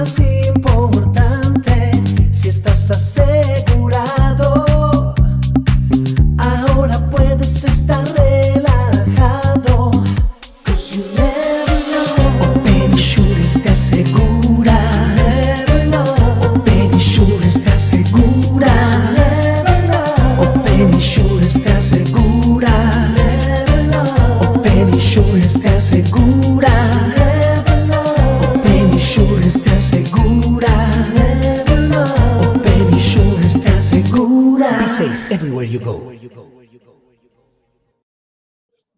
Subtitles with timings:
[0.00, 1.90] más importante,
[2.32, 3.39] si estás asegurado,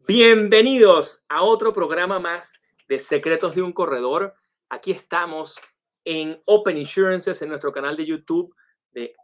[0.09, 4.35] Bienvenidos a otro programa más de Secretos de un Corredor.
[4.69, 5.61] Aquí estamos
[6.05, 8.53] en Open Insurances, en nuestro canal de YouTube
[8.91, 9.15] de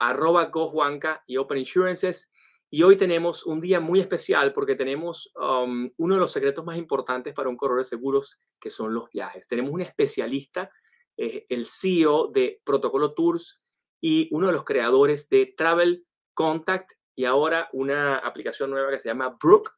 [0.00, 2.32] arroba gojuanca y Open Insurances.
[2.68, 6.78] Y hoy tenemos un día muy especial porque tenemos um, uno de los secretos más
[6.78, 9.46] importantes para un corredor de seguros, que son los viajes.
[9.46, 10.68] Tenemos un especialista,
[11.16, 13.62] eh, el CEO de Protocolo Tours
[14.00, 19.08] y uno de los creadores de Travel Contact y ahora una aplicación nueva que se
[19.08, 19.70] llama Brook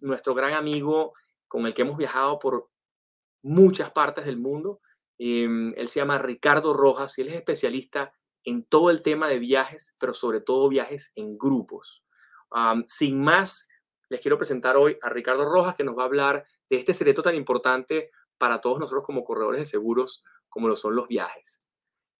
[0.00, 1.14] nuestro gran amigo
[1.48, 2.68] con el que hemos viajado por
[3.42, 4.80] muchas partes del mundo.
[5.18, 8.12] Em, él se llama Ricardo Rojas y él es especialista
[8.44, 12.04] en todo el tema de viajes, pero sobre todo viajes en grupos.
[12.50, 13.68] Um, sin más,
[14.08, 17.22] les quiero presentar hoy a Ricardo Rojas, que nos va a hablar de este secreto
[17.22, 21.66] tan importante para todos nosotros como corredores de seguros, como lo son los viajes.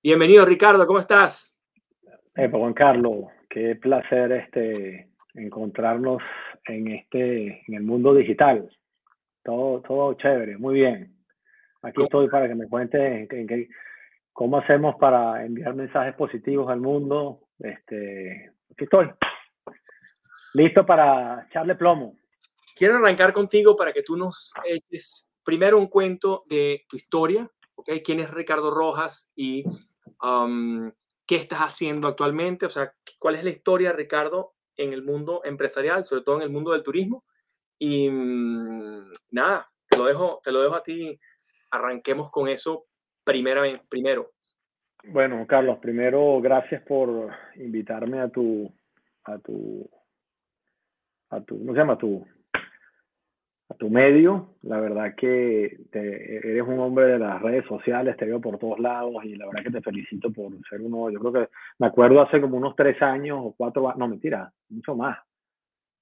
[0.03, 1.59] Bienvenido, Ricardo, ¿cómo estás?
[2.35, 6.23] Eh, Juan Carlos, qué placer este encontrarnos
[6.69, 8.69] en este en el mundo digital.
[9.43, 11.17] Todo todo chévere, muy bien.
[11.83, 13.69] Aquí estoy para que me cuentes en qué-
[14.33, 17.49] cómo hacemos para enviar mensajes positivos al mundo.
[17.59, 19.11] Este, aquí estoy.
[20.55, 22.17] Listo para echarle plomo.
[22.75, 27.91] Quiero arrancar contigo para que tú nos eches primero un cuento de tu historia, ¿ok?
[28.05, 29.65] ¿Quién es Ricardo Rojas y
[30.23, 30.91] um,
[31.27, 32.67] qué estás haciendo actualmente?
[32.67, 36.51] O sea, ¿cuál es la historia, Ricardo, en el mundo empresarial, sobre todo en el
[36.51, 37.25] mundo del turismo?
[37.79, 41.19] Y mm, nada, te lo dejo, te lo dejo a ti.
[41.71, 42.87] Arranquemos con eso
[43.25, 44.33] primeramente, primero.
[45.05, 48.73] Bueno, Carlos, primero gracias por invitarme a tu
[49.25, 49.89] a tu
[51.31, 51.99] a tu ¿cómo se llama?
[51.99, 52.27] tu
[53.69, 54.55] a tu medio.
[54.63, 58.79] La verdad que te- eres un hombre de las redes sociales, te veo por todos
[58.79, 62.21] lados y la verdad que te felicito por ser uno, yo creo que me acuerdo
[62.23, 65.19] hace como unos tres años o cuatro, no mentira, mucho más.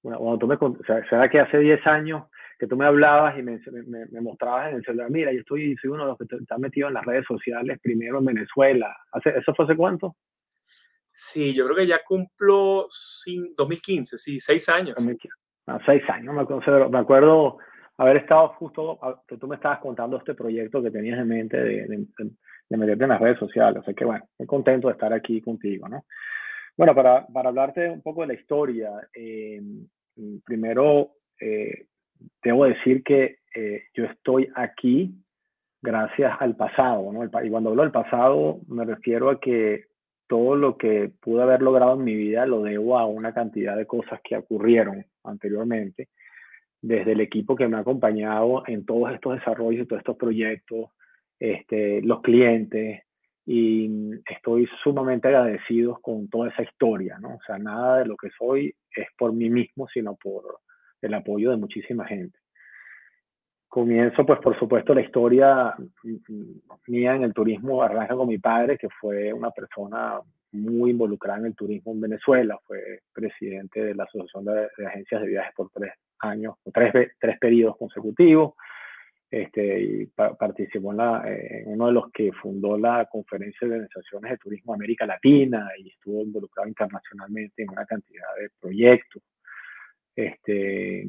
[0.01, 2.25] Cuando tú me, cont- o sea, será que hace 10 años
[2.59, 5.75] que tú me hablabas y me, me, me mostrabas en el celular, mira, yo estoy,
[5.77, 8.95] soy uno de los que te- está metido en las redes sociales, primero en Venezuela.
[9.11, 10.15] ¿Hace, ¿Eso fue hace cuánto?
[11.07, 14.95] Sí, yo creo que ya cumplo cin- 2015, sí, seis años.
[15.67, 17.57] A seis años, me acuerdo, me acuerdo
[17.97, 21.87] haber estado justo, que tú me estabas contando este proyecto que tenías en mente de,
[21.87, 22.05] de,
[22.69, 23.83] de- meterte en las redes sociales.
[23.85, 26.05] Sea que bueno, estoy contento de estar aquí contigo, ¿no?
[26.77, 29.61] Bueno, para, para hablarte un poco de la historia, eh,
[30.43, 31.85] primero eh,
[32.43, 35.13] debo decir que eh, yo estoy aquí
[35.81, 37.23] gracias al pasado, ¿no?
[37.23, 39.85] El y cuando hablo del pasado me refiero a que
[40.27, 43.85] todo lo que pude haber logrado en mi vida lo debo a una cantidad de
[43.85, 46.09] cosas que ocurrieron anteriormente,
[46.81, 50.89] desde el equipo que me ha acompañado en todos estos desarrollos y todos estos proyectos,
[51.39, 53.01] este, los clientes,
[53.45, 53.89] y
[54.29, 57.35] estoy sumamente agradecido con toda esa historia, ¿no?
[57.35, 60.59] O sea, nada de lo que soy es por mí mismo, sino por
[61.01, 62.39] el apoyo de muchísima gente.
[63.67, 66.43] Comienzo, pues, por supuesto, la historia mm,
[66.87, 70.19] mía en el turismo arranca con mi padre, que fue una persona
[70.51, 75.21] muy involucrada en el turismo en Venezuela, fue presidente de la Asociación de, de Agencias
[75.21, 78.53] de Viajes por tres años, tres, tres periodos consecutivos,
[79.29, 83.73] este, y pa- participó en, la, en uno de los que fundó la Conferencia de
[83.73, 89.21] Organizaciones de Turismo América Latina y estuvo involucrado internacionalmente en una cantidad de proyectos.
[90.15, 91.05] Este,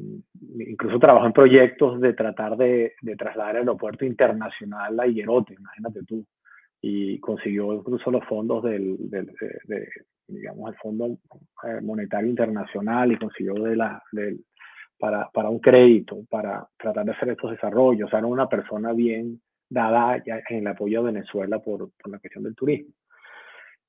[0.59, 6.25] incluso trabajó en proyectos de tratar de, trasladar el aeropuerto internacional a Higuerote, imagínate tú,
[6.81, 9.87] y consiguió incluso los fondos del, del de, de,
[10.27, 11.05] digamos, el Fondo
[11.63, 14.43] eh, Monetario Internacional y consiguió de la, del,
[14.99, 18.07] para, para un crédito, para tratar de hacer estos desarrollos.
[18.07, 22.43] O sea, era una persona bien dada en el apoyo a Venezuela por, la cuestión
[22.43, 22.93] del turismo.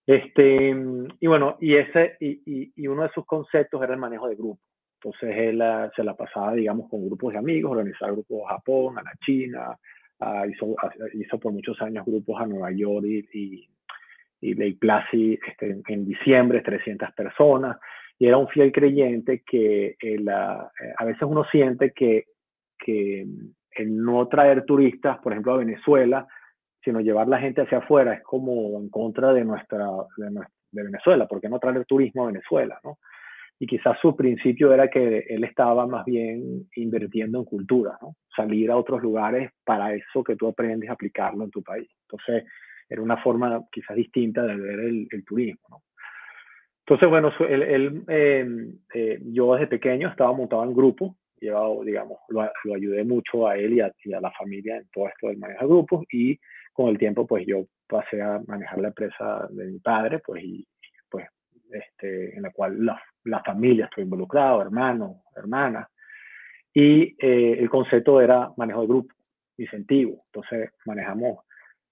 [0.07, 0.75] Este,
[1.21, 4.67] y bueno, y, ese, y, uno de sus conceptos era el manejo de grupos.
[5.03, 8.99] Entonces él uh, se la pasaba, digamos, con grupos de amigos, organizaba grupos a Japón,
[8.99, 9.77] a la China,
[10.21, 10.75] uh, hizo,
[11.15, 13.69] hizo, por muchos años grupos a Nueva York y, y,
[14.41, 17.79] y Lake Placid este, en, en, diciembre, 300 personas,
[18.19, 22.25] y era un fiel creyente que el, uh, a veces uno siente que,
[22.77, 23.25] que
[23.77, 26.27] el no traer turistas, por ejemplo, a Venezuela,
[26.83, 29.87] sino llevar la gente hacia afuera es como en contra de nuestra,
[30.17, 32.79] de, Venezuela, ¿por qué no traer turismo a Venezuela?
[32.85, 32.99] ¿no?
[33.61, 38.15] Y quizás su principio era que él estaba más bien invirtiendo en cultura, ¿no?
[38.35, 41.89] salir a otros lugares para eso que tú aprendes a aplicarlo en tu país.
[42.03, 42.45] Entonces,
[42.89, 45.61] era una forma quizás distinta de ver el, el turismo.
[45.71, 45.83] ¿no?
[46.89, 52.49] Entonces, bueno, él, em, eh, yo desde pequeño estaba montado en grupo, llevado, digamos, lo,
[52.65, 55.37] lo, ayudé mucho a él y a, y a, la familia en todo esto del
[55.37, 56.39] manejo de grupos y
[56.73, 60.67] con el tiempo, pues yo pasé a manejar la empresa de mi padre, pues, y,
[61.11, 61.27] pues,
[61.71, 65.89] este, en la cual la, la familia estuvo involucrado, hermanos, hermanas,
[66.73, 69.15] y eh, el concepto era manejo de grupo,
[69.57, 70.25] incentivo.
[70.27, 71.45] Entonces, manejamos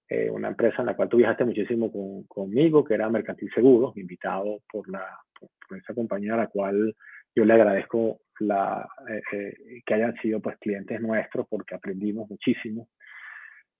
[0.09, 3.97] eh, una empresa en la cual tú viajaste muchísimo con, conmigo, que era Mercantil Seguros,
[3.97, 5.05] invitado por, la,
[5.39, 6.95] por, esa compañía a la cual
[7.35, 12.87] yo le agradezco la, eh, que hayan sido pues clientes nuestros porque aprendimos muchísimo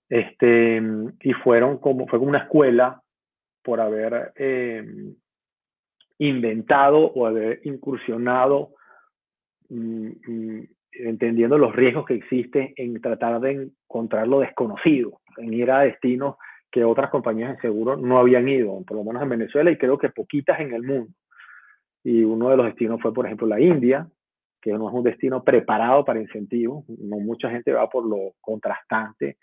[0.08, 0.82] este,
[1.20, 3.02] y fueron como, fue como una escuela
[3.62, 4.84] por haber eh,
[6.18, 8.70] inventado o haber incursionado,
[9.68, 15.70] mm, mm, entendiendo los riesgos que existen en tratar de encontrar lo desconocido, en ir
[15.70, 16.36] a destinos
[16.70, 19.98] que otras compañías de seguro no habían ido, por lo menos en Venezuela y creo
[19.98, 21.12] que poquitas en el mundo.
[22.04, 24.08] Y uno de los destinos fue, por ejemplo, la India,
[24.60, 29.38] que no es un destino preparado para incentivos, no mucha gente va por lo contrastante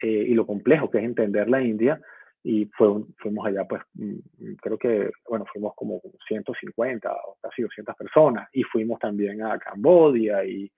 [0.00, 2.00] eh, y lo complejo que es entender la India.
[2.44, 7.94] Y fue, fuimos allá, pues mm, creo que, bueno, fuimos como 150 o casi 200
[7.96, 8.48] personas.
[8.52, 10.70] Y fuimos también a Cambodia y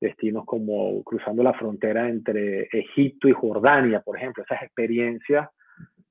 [0.00, 4.44] destinos como cruzando la frontera entre Egipto y Jordania, por ejemplo.
[4.44, 5.48] Esas experiencias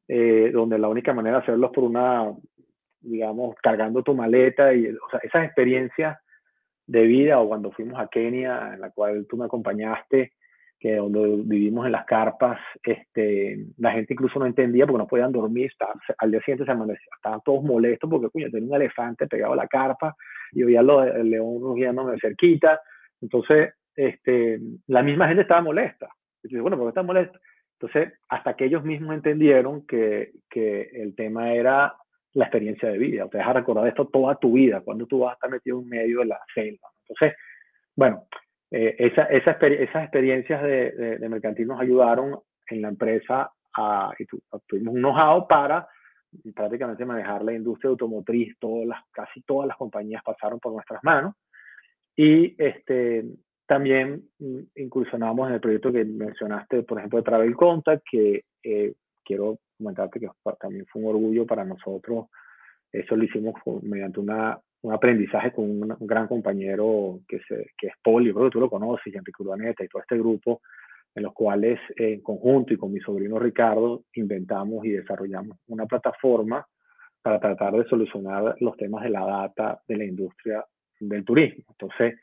[0.08, 2.34] eh, donde la única manera de hacerlo es por una,
[3.00, 4.74] digamos, cargando tu maleta.
[4.74, 6.18] y o sea, Esas experiencias
[6.88, 10.34] de vida o cuando fuimos a Kenia, en la cual tú me acompañaste,
[10.80, 15.32] que donde vivimos en las carpas, este, la gente incluso no entendía porque no podían
[15.32, 15.72] dormir,
[16.18, 19.58] al día siguiente se amanecía, estaban todos molestos porque cuño, tenía un elefante pegado a
[19.58, 20.16] la carpa
[20.54, 22.82] y oía el león rugiéndome cerquita,
[23.22, 26.10] entonces este, la misma gente estaba molesta.
[26.44, 27.42] Y bueno, ¿por qué están molestos?
[27.74, 31.94] Entonces, hasta que ellos mismos entendieron que, que el tema era
[32.34, 35.34] la experiencia de vida, te deja recordar esto toda tu vida, cuando tú vas a
[35.34, 36.90] estar metido en medio de la selva.
[37.08, 37.38] Entonces,
[37.96, 38.28] bueno,
[38.72, 42.40] eh, esa, esa esas experiencias de, de, mercantil nos ayudaron
[42.70, 44.26] en la empresa a, y
[44.68, 45.88] tuvimos un know-how para
[46.54, 51.34] prácticamente manejar la industria automotriz, todas las, casi todas las compañías pasaron por nuestras manos
[52.16, 53.24] y este,
[53.66, 54.24] también
[54.76, 58.94] incursionamos en el proyecto que mencionaste, por ejemplo, de Travel Contact, que eh,
[59.24, 60.28] quiero comentarte que
[60.60, 62.26] también fue un orgullo para nosotros.
[62.92, 67.94] Eso lo hicimos mediante una un aprendizaje con un, gran compañero que, se, que es
[68.02, 70.62] Poli, creo que tú lo conoces, Enrique Urbaneta y todo este grupo,
[71.16, 76.66] en los cuales en conjunto y con mi sobrino Ricardo inventamos y desarrollamos una plataforma
[77.22, 80.64] para tratar de solucionar los temas de la data de la industria
[81.00, 81.66] del turismo.
[81.70, 82.20] Entonces,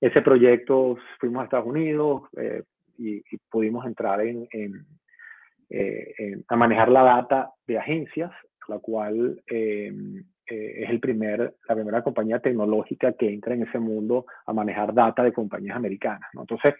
[0.00, 2.62] ese proyecto fuimos a Estados Unidos eh,
[2.98, 8.32] y, pudimos entrar en, eh, en, a manejar la data de agencias,
[8.68, 9.42] la cual
[10.50, 14.92] eh, es el primer, la primera compañía tecnológica que entra en ese mundo a manejar
[14.92, 16.28] data de compañías americanas.
[16.34, 16.40] ¿no?
[16.40, 16.74] Entonces,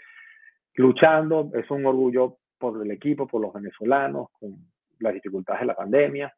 [0.74, 4.56] luchando, es un orgullo por el equipo, por los venezolanos, con
[4.98, 6.34] las dificultades de la pandemia.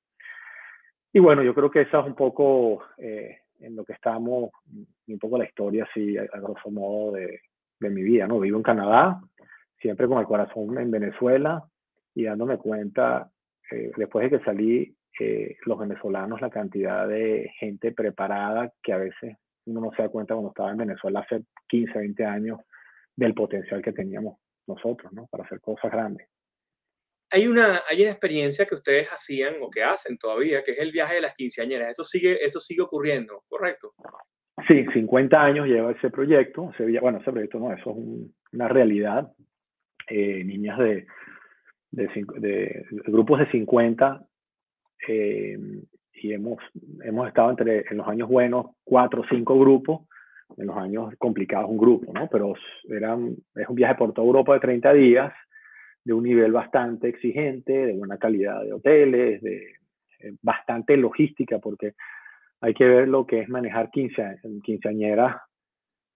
[1.13, 4.51] Y bueno, yo creo que esa es un poco eh, en lo que estamos,
[5.07, 7.41] un poco la historia así, a, grosso modo, de,
[7.81, 8.27] de mi vida.
[8.27, 8.41] ¿no?
[8.41, 9.21] Vivo en Canadá,
[9.81, 11.65] siempre con el corazón en Venezuela
[12.15, 13.31] y dándome cuenta,
[13.71, 19.37] eh, después de que salí los venezolanos, la cantidad de gente preparada que a veces
[19.67, 22.61] uno no se da cuenta cuando estaba en Venezuela hace 15, 20 años
[23.15, 25.27] del potencial que teníamos nosotros, ¿no?
[25.27, 26.29] Para hacer cosas grandes.
[27.31, 30.93] Hay una, hay una experiencia que ustedes hacían o que hacen todavía, que es el
[30.93, 31.91] viaje de las quinceañeras.
[31.91, 33.95] Eso sigue, eso sigue ocurriendo, ¿correcto?
[34.69, 36.73] Sí, 50 años lleva ese proyecto.
[37.01, 37.97] bueno, ese proyecto no, eso es
[38.53, 39.33] una realidad.
[40.09, 41.07] Eh, niñas de,
[41.91, 44.27] de, de, grupos de 50
[45.09, 45.59] eh,
[46.15, 46.59] y hemos,
[47.03, 50.03] hemos estado entre, en los años buenos, cuatro o cinco grupos,
[50.57, 52.29] en los años complicados un grupo, ¿no?
[52.31, 52.55] Pero
[52.89, 55.33] eran, es un viaje por toda Europa de 30 días,
[56.05, 59.77] de un nivel bastante exigente, de buena calidad de hoteles, de
[60.21, 61.95] eh, bastante logística, porque
[62.61, 65.37] hay que ver lo que es manejar quince, quinceañeras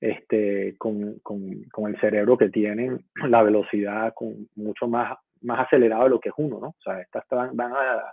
[0.00, 6.04] este, con, con, con, el cerebro que tienen, la velocidad con mucho más, más acelerado
[6.04, 6.68] de lo que es uno, ¿no?
[6.68, 8.12] O sea, estas van, van a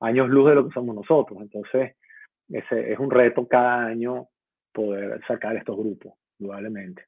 [0.00, 1.38] años luz de lo que somos nosotros.
[1.40, 1.96] Entonces,
[2.48, 4.28] ese es un reto cada año
[4.72, 7.06] poder sacar estos grupos, probablemente.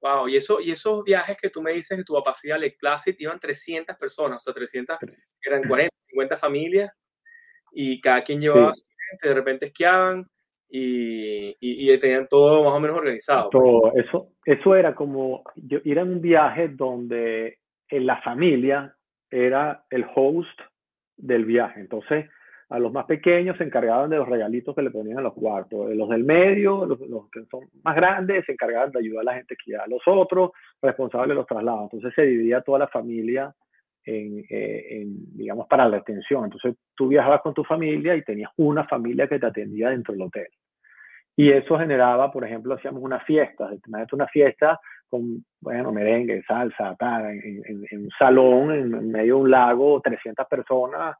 [0.00, 2.76] Wow, y, eso, y esos viajes que tú me dices que tu papá hacía Lake
[2.78, 4.98] Placid, iban 300 personas, o sea, 300,
[5.42, 6.92] eran 40, 50 familias,
[7.72, 10.28] y cada quien llevaba su gente, de repente esquiaban,
[10.68, 13.48] y, y, tenían todo más o menos organizado.
[13.48, 13.62] Pues.
[13.62, 18.94] Todo, eso, eso era como, yo, ir en un viaje donde en la familia
[19.30, 20.60] era el host
[21.16, 22.26] del viaje, entonces
[22.70, 25.94] a los más pequeños se encargaban de los regalitos que le ponían a los cuartos,
[25.94, 26.98] los del medio, los,
[27.30, 30.50] que son más grandes, se encargaban de ayudar a la gente que iba, los otros
[30.80, 31.84] responsables de los traslados.
[31.84, 33.54] Entonces se dividía toda la familia
[34.04, 36.44] en, eh, digamos, para la atención.
[36.44, 40.22] Entonces tú viajabas con tu familia y tenías una familia que te atendía dentro del
[40.22, 40.48] hotel.
[41.36, 43.68] Y eso generaba, por ejemplo, hacíamos una fiesta,
[44.12, 50.00] una fiesta con, bueno, merengue, salsa, en, en, un salón, en, medio de un lago,
[50.00, 51.16] 300 personas,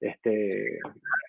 [0.00, 0.78] este,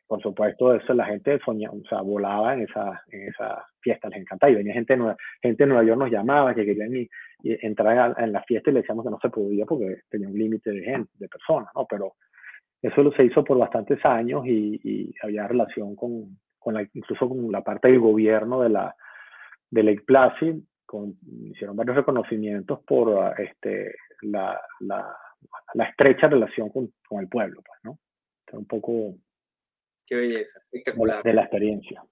[0.07, 4.21] por supuesto, eso la gente soñaba, o sea, volaba en esa, en esa fiesta, les
[4.21, 4.51] encantaba.
[4.51, 7.07] Y venía gente, nueva, gente de Nueva York nos llamaba que querían
[7.43, 10.71] entrar en la fiesta y le decíamos que no se podía porque tenía un límite
[10.71, 11.85] de gente, de personas, ¿no?
[11.89, 12.13] Pero
[12.81, 17.27] eso lo se hizo por bastantes años y, y había relación con, con la, incluso
[17.27, 18.95] con la parte del gobierno de la
[19.69, 25.17] de Lake Placid, con, hicieron varios reconocimientos por este, la, la,
[25.73, 27.99] la estrecha relación con, con el pueblo, pues, ¿no?
[28.51, 29.15] un poco...
[30.05, 31.23] Qué belleza, espectacular.
[31.23, 32.03] De la experiencia.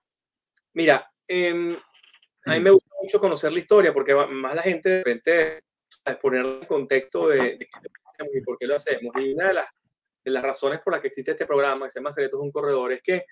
[0.73, 1.75] Mira, em,
[2.45, 5.63] a mí me gusta mucho conocer la historia porque más la gente de repente
[6.21, 7.67] poner el contexto de, qué
[8.13, 9.13] hacemos y por qué lo hacemos.
[9.17, 9.67] Y una de las,
[10.23, 12.51] de las razones por las que existe este programa, que se llama Secretos de un
[12.51, 13.25] Corredor, es que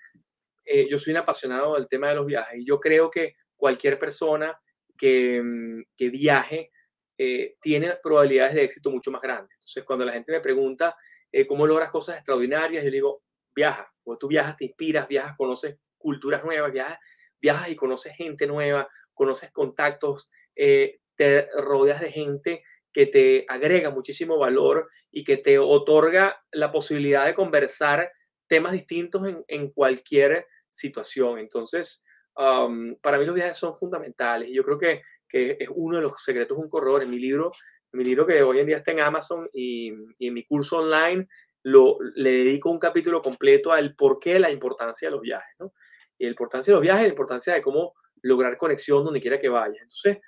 [0.68, 3.98] eh, yo soy un apasionado del tema de los viajes y yo creo que cualquier
[3.98, 4.58] persona
[4.96, 6.70] que, mm, que viaje
[7.16, 9.54] eh, tiene probabilidades de éxito mucho más grandes.
[9.54, 10.96] Entonces, cuando la gente me pregunta
[11.32, 12.84] eh, cómo logras cosas extraordinarias.
[12.84, 13.22] Yo digo,
[13.54, 16.98] viaja, cuando tú viajas te inspiras, viajas, conoces culturas nuevas, viajas,
[17.40, 24.38] viajas y conoces gente nueva, conoces contactos, te rodeas de gente que te agrega muchísimo
[24.38, 28.10] valor y que te otorga la posibilidad de conversar
[28.48, 31.38] temas distintos en, cualquier situación.
[31.38, 36.02] Entonces, para mí los viajes son fundamentales y yo creo que, que es uno de
[36.02, 37.02] los secretos de un corredor.
[37.02, 37.50] En mi libro
[37.92, 41.28] mi libro que hoy en día está en Amazon y, en mi curso online,
[41.62, 45.72] lo, le dedico un capítulo completo al por qué la importancia de los viajes, ¿no?
[46.18, 49.48] Y la importancia de los viajes, la importancia de cómo lograr conexión donde quiera que
[49.48, 49.82] vayas.
[49.82, 50.18] Entonces,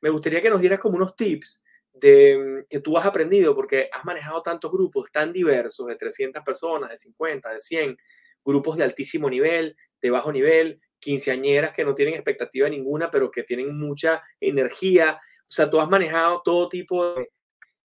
[0.00, 4.04] me gustaría que nos dieras como unos tips de que tú has aprendido, porque has
[4.04, 7.96] manejado tantos grupos tan diversos, de 300 personas, de 50, de 100,
[8.44, 13.42] grupos de altísimo nivel, de bajo nivel, quinceañeras que no tienen expectativa ninguna, pero que
[13.42, 17.28] tienen mucha energía, o sea, tú has manejado todo tipo de,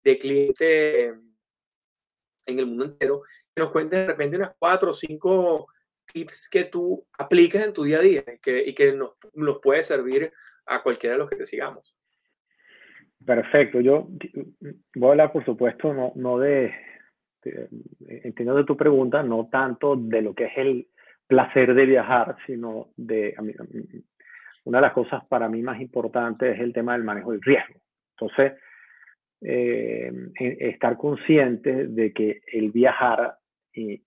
[0.03, 1.13] de clientes
[2.45, 3.21] en el mundo entero.
[3.53, 5.67] Que nos cuentes de repente unas cuatro o cinco
[6.13, 8.23] tips que tú aplicas en tu día a día
[8.65, 9.15] y que, nos,
[9.61, 10.31] puede servir
[10.65, 11.95] a cualquiera de los que te sigamos.
[13.25, 13.81] Perfecto.
[13.81, 14.07] Yo
[14.95, 16.73] voy a hablar, por supuesto, no de,
[18.07, 20.87] entiendo de tu pregunta, no tanto de lo que es el
[21.27, 23.35] placer de viajar, sino de,
[24.65, 27.75] una de las cosas para mí más importantes es el tema del manejo del riesgo.
[28.11, 28.53] Entonces,
[29.41, 33.37] eh, estar consciente de que el viajar
[33.73, 34.01] y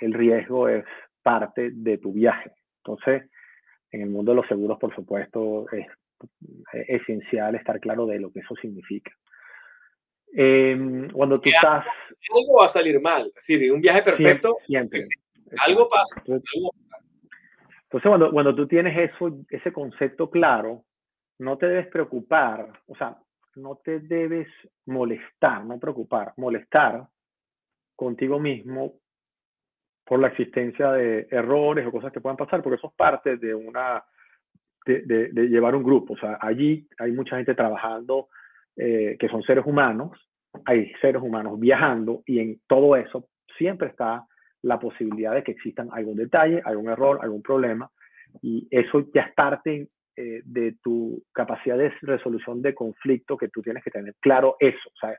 [0.00, 0.84] el riesgo es
[1.22, 2.52] parte de tu viaje.
[2.78, 3.30] Entonces,
[3.90, 5.86] en el mundo de los seguros, por supuesto, es,
[6.88, 9.12] esencial estar claro de lo que eso significa.
[10.34, 11.84] Em, cuando tú estás...
[12.34, 13.26] Algo va a salir mal.
[13.28, 14.56] Es decir, un viaje perfecto,
[15.58, 16.22] algo pasa.
[16.26, 16.70] Algo
[17.94, 20.84] entonces, cuando, cuando tú tienes eso, ese concepto claro,
[21.38, 23.16] no te debes preocupar, o sea,
[23.54, 24.48] no te debes
[24.86, 27.06] molestar, no preocupar, molestar
[27.94, 28.94] contigo mismo
[30.04, 33.54] por la existencia de errores o cosas que puedan pasar, porque eso es parte de
[33.54, 34.04] una
[34.84, 36.14] de, de, llevar un grupo.
[36.14, 38.28] O sea, allí hay mucha gente trabajando
[38.76, 40.12] eh, que son seres humanos,
[40.64, 44.24] hay seres humanos viajando y en todo eso siempre está
[44.62, 47.90] la posibilidad de que existan algún detalle, algún error, algún problema,
[48.40, 53.62] y eso ya es parte eh, de tu capacidad de resolución de conflicto que tú
[53.62, 55.16] tienes que tener claro eso, o sea,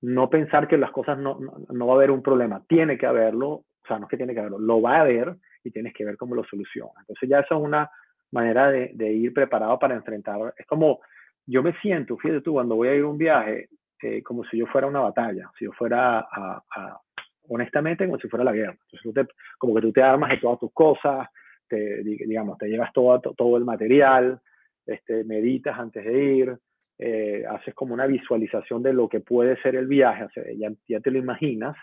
[0.00, 3.48] no pensar que las cosas no, no, va a haber un problema, tiene que haberlo,
[3.48, 6.04] o sea, no es que tiene que haberlo, lo va a haber y tienes que
[6.04, 6.92] ver cómo lo soluciona.
[7.00, 7.90] Entonces ya eso es una
[8.32, 11.00] manera de, ir preparado para enfrentar, es como
[11.46, 13.68] yo me siento, fíjate tú, cuando voy a ir a un viaje,
[14.02, 17.00] eh, como si yo fuera una batalla, si yo fuera a,
[17.48, 18.76] honestamente como si fuera la guerra.
[18.92, 21.28] Entonces, como que tú te armas de todas tus cosas,
[21.68, 24.40] te, digamos, te llevas todo, todo el material,
[24.86, 26.58] este, meditas antes de ir,
[26.98, 31.10] eh, haces como una visualización de lo que puede ser el viaje, ya, ya, te
[31.10, 31.76] lo imaginas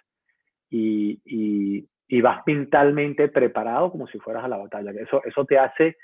[0.70, 4.92] y, y, y, vas mentalmente preparado como si fueras a la batalla.
[4.92, 5.98] Eso, eso te hace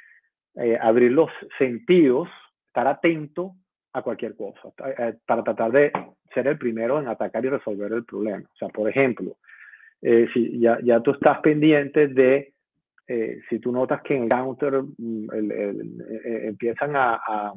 [0.56, 2.28] eh, abrir los sentidos,
[2.78, 3.54] estar atento
[3.94, 4.70] a cualquier cosa,
[5.26, 5.92] para tratar de
[6.34, 8.46] ser el primero en atacar y resolver el problema.
[8.54, 9.38] O sea, por ejemplo,
[10.02, 12.54] si ya, ya tú estás pendiente de
[13.08, 17.54] eh, si tú notas que en el counter mm, eh, empiezan a,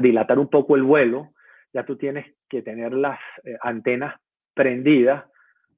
[0.00, 1.30] dilatar un poco el vuelo,
[1.72, 4.14] ya tú tienes que tener las eh, antenas
[4.54, 5.24] prendidas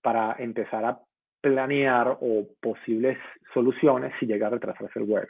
[0.03, 0.99] para empezar a
[1.41, 3.17] planear o posibles
[3.55, 5.29] soluciones si llega a retrasarse el vuelo.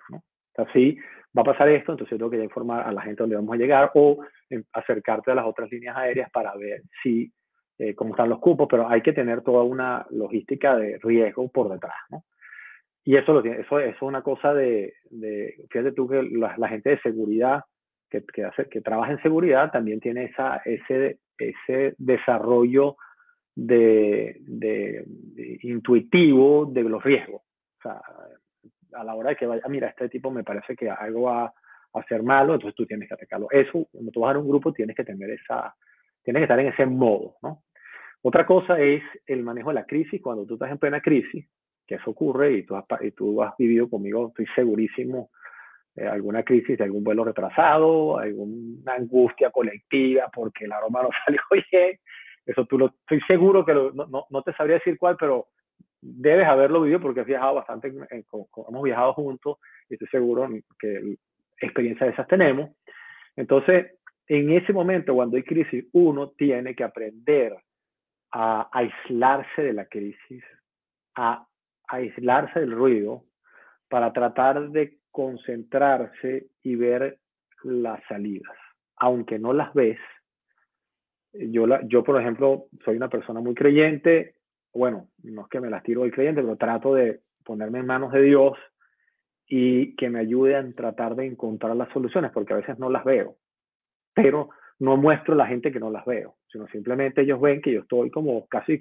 [0.59, 0.99] Así
[1.37, 3.91] va a pasar esto, entonces tengo que informar a la gente dónde vamos a llegar
[3.95, 4.19] o
[4.51, 7.31] em, acercarte a las otras líneas aéreas para ver si
[7.95, 11.95] cómo están los cupos, pero hay que tener toda una logística de riesgo por detrás.
[12.11, 12.25] ¿no?
[13.09, 16.91] Y eso, lo tiene, eso, es una cosa de, de, fíjate tú que la, gente
[16.91, 17.63] de seguridad
[18.11, 22.97] que, que, hace, que trabaja en seguridad también tiene esa, ese, ese desarrollo
[23.55, 25.07] de, de,
[25.63, 27.41] intuitivo de los riesgos.
[27.79, 28.03] O sea,
[28.93, 31.53] a la hora de que vaya, mira, este tipo me parece que algo va a
[32.01, 33.49] hacer malo, entonces tú tienes que atacarlo.
[33.51, 35.75] Eso, cuando tú vas a un grupo, tienes que tener esa,
[36.23, 37.63] tienes que estar en ese modo, ¿no?
[38.23, 40.21] Otra cosa es el manejo de la crisis.
[40.21, 41.47] Cuando tú estás en plena crisis,
[41.87, 45.31] que eso ocurre y tú has, y tú has vivido conmigo, estoy segurísimo,
[45.97, 51.41] eh, alguna crisis de algún vuelo retrasado, alguna angustia colectiva porque el aroma no salió
[51.73, 51.99] bien.
[52.45, 55.49] Eso tú lo, estoy seguro que no, no, no, te sabría decir cuál, pero
[56.01, 61.17] debes haberlo vivido porque has viajado bastante, hemos viajado juntos y estoy seguro que
[61.61, 62.71] experiencias de esas tenemos.
[63.37, 67.57] Entonces, en ese momento, cuando hay crisis, uno tiene que aprender
[68.33, 70.45] a aislarse de la crisis,
[71.17, 71.47] a
[71.89, 73.25] aislarse del ruido
[73.89, 77.19] para tratar de concentrarse y ver
[77.63, 78.57] las salidas.
[78.97, 79.99] Aunque no las ves,
[81.33, 84.35] yo, yo por ejemplo, soy una persona muy creyente,
[84.73, 88.13] bueno, no es que me las tiro del creyente, pero trato de ponerme en manos
[88.13, 88.59] de Dios
[89.47, 93.05] y que me ayude a tratar de encontrar las soluciones, porque a veces no las
[93.05, 93.37] veo,
[94.15, 97.73] pero no muestro a la gente que no las veo, sino simplemente ellos ven que
[97.73, 98.79] yo estoy como casi,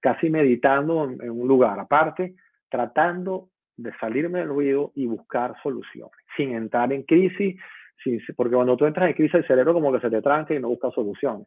[0.00, 2.34] casi meditando en un lugar aparte
[2.74, 7.56] tratando de salirme del ruido y buscar soluciones, sin entrar en crisis,
[8.02, 10.58] sin, porque cuando tú entras en crisis el cerebro como que se te tranca y
[10.58, 11.46] no busca soluciones.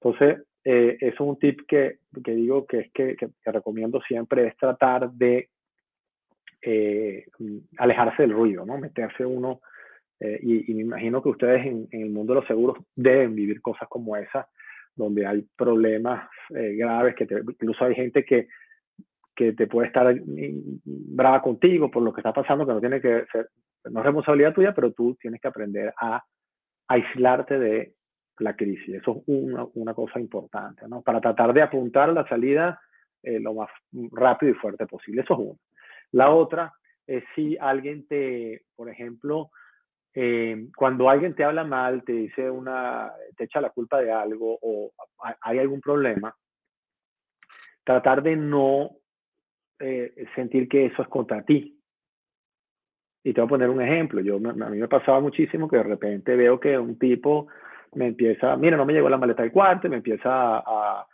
[0.00, 5.12] Entonces, eh, es un tip que, digo que es que, que, recomiendo siempre, es tratar
[5.12, 5.48] de
[6.60, 7.24] eh,
[7.78, 8.76] alejarse del ruido, ¿no?
[8.76, 9.60] Meterse uno,
[10.18, 13.88] eh, y, me imagino que ustedes en, el mundo de los seguros deben vivir cosas
[13.88, 14.46] como esas,
[14.96, 18.48] donde hay problemas graves, que incluso hay gente que
[19.36, 20.18] que te puede estar
[20.84, 23.50] brava contigo por lo que está pasando, que no tiene que ser,
[23.84, 26.24] no es responsabilidad tuya, pero tú tienes que aprender a
[26.88, 27.95] aislarte de
[28.38, 28.96] la crisis.
[28.96, 31.02] Eso es una, una cosa importante, ¿no?
[31.02, 32.80] Para tratar de apuntar la salida
[33.22, 33.70] eh, lo más
[34.12, 35.22] rápido y fuerte posible.
[35.22, 35.58] Eso es una.
[36.12, 36.72] La otra
[37.06, 39.50] es si alguien te, por ejemplo,
[40.14, 44.58] eh, cuando alguien te habla mal, te dice una, te echa la culpa de algo
[44.62, 44.92] o
[45.40, 46.34] hay algún problema,
[47.84, 48.92] tratar de no
[49.78, 51.78] eh, sentir que eso es contra ti.
[53.24, 54.20] Y te voy a poner un ejemplo.
[54.20, 57.48] Yo, a mí me pasaba muchísimo que de repente veo que un tipo
[57.94, 61.06] me empieza, mira, no me llegó la maleta del cuarto, me empieza a,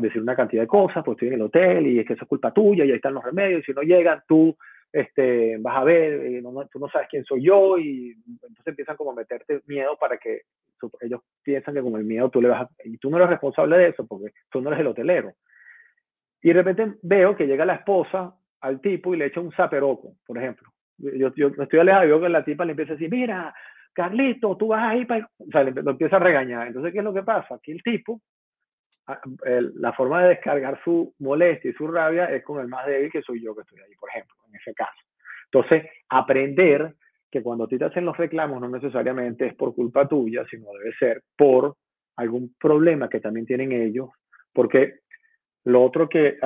[0.00, 2.28] decir una cantidad de cosas, pues estoy en el hotel y es que eso es
[2.28, 4.54] culpa tuya y ahí están los remedios, si no llegan tú
[4.94, 9.10] este, vas a ver, eh, tú no sabes quién soy yo y entonces empiezan como
[9.10, 10.42] a meterte miedo para que
[11.00, 13.88] ellos piensan que con el miedo tú le vas y tú no eres responsable de
[13.88, 15.32] eso porque tú no eres el hotelero.
[16.42, 20.14] Y de repente veo que llega la esposa al tipo y le echa un zaperoco,
[20.24, 20.70] por ejemplo.
[20.98, 23.52] Yo, yo estoy alejado veo que la tipa le empieza a decir, mira,
[23.94, 25.28] Carlito, tú vas ahí para...
[25.38, 26.66] O sea, lo empieza a regañar.
[26.66, 27.54] Entonces, ¿qué es lo que pasa?
[27.54, 28.20] Aquí el tipo,
[29.74, 33.22] la forma de descargar su molestia y su rabia es con el más débil que
[33.22, 35.00] soy yo que estoy ahí, por ejemplo, en ese caso.
[35.46, 36.94] Entonces, aprender
[37.30, 41.22] que cuando te hacen los reclamos no necesariamente es por culpa tuya, sino debe ser
[41.36, 41.76] por
[42.16, 44.08] algún problema que también tienen ellos,
[44.52, 45.00] porque
[45.64, 46.38] lo otro que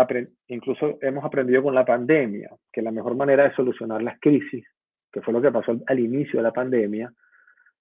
[0.46, 4.64] incluso hemos aprendido con la pandemia, que la mejor manera de solucionar las crisis,
[5.12, 7.12] que fue lo que pasó al, inicio de la pandemia,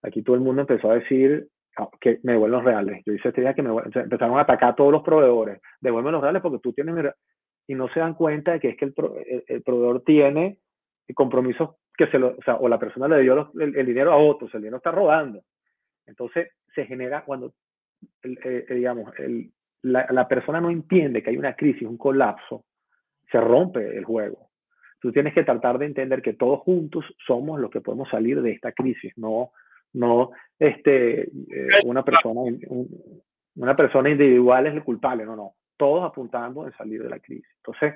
[0.01, 3.03] aquí todo el mundo empezó a decir ah, que me devuelven los reales.
[3.05, 5.61] Yo hice este día que me empezaron a atacar a todos los proveedores.
[5.81, 7.13] Devuelven los reales porque tú tienes...
[7.69, 8.93] Y no se dan cuenta de que es que el,
[9.47, 10.59] el, proveedor tiene
[11.13, 12.29] compromisos que se lo...
[12.29, 14.91] O sea, o la persona le dio el, el, dinero a otros, el dinero está
[14.91, 15.41] robando.
[16.05, 17.53] Entonces se genera cuando,
[18.23, 22.65] eh, digamos, el, la, persona no entiende que hay una crisis, un colapso,
[23.31, 24.49] se rompe el juego.
[24.99, 28.51] Tú tienes que tratar de entender que todos juntos somos los que podemos salir de
[28.51, 29.51] esta crisis, no,
[29.97, 32.41] no este, eh, una, persona,
[33.55, 35.53] una persona individual es el culpable, no, no.
[35.77, 37.47] Todos apuntando en salir de la crisis.
[37.57, 37.93] Entonces,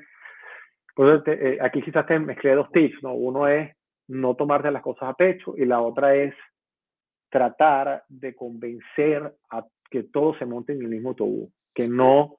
[0.95, 3.13] pues, eh, aquí quizás te mezclé dos tips, ¿no?
[3.13, 3.75] Uno es
[4.07, 6.35] no tomarte las cosas a pecho y la otra es
[7.29, 12.37] tratar de convencer a que todos se monten en el mismo autobús, que no,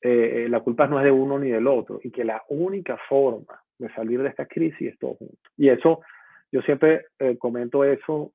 [0.00, 2.98] eh, eh, la culpa no es de uno ni del otro, y que la única
[3.08, 5.36] forma de salir de esta crisis es todo junto.
[5.56, 6.00] Y eso,
[6.52, 8.32] yo siempre eh, comento eso,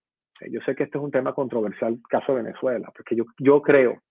[0.49, 4.01] yo sé que este es un tema controversial, caso de Venezuela, porque yo, yo creo,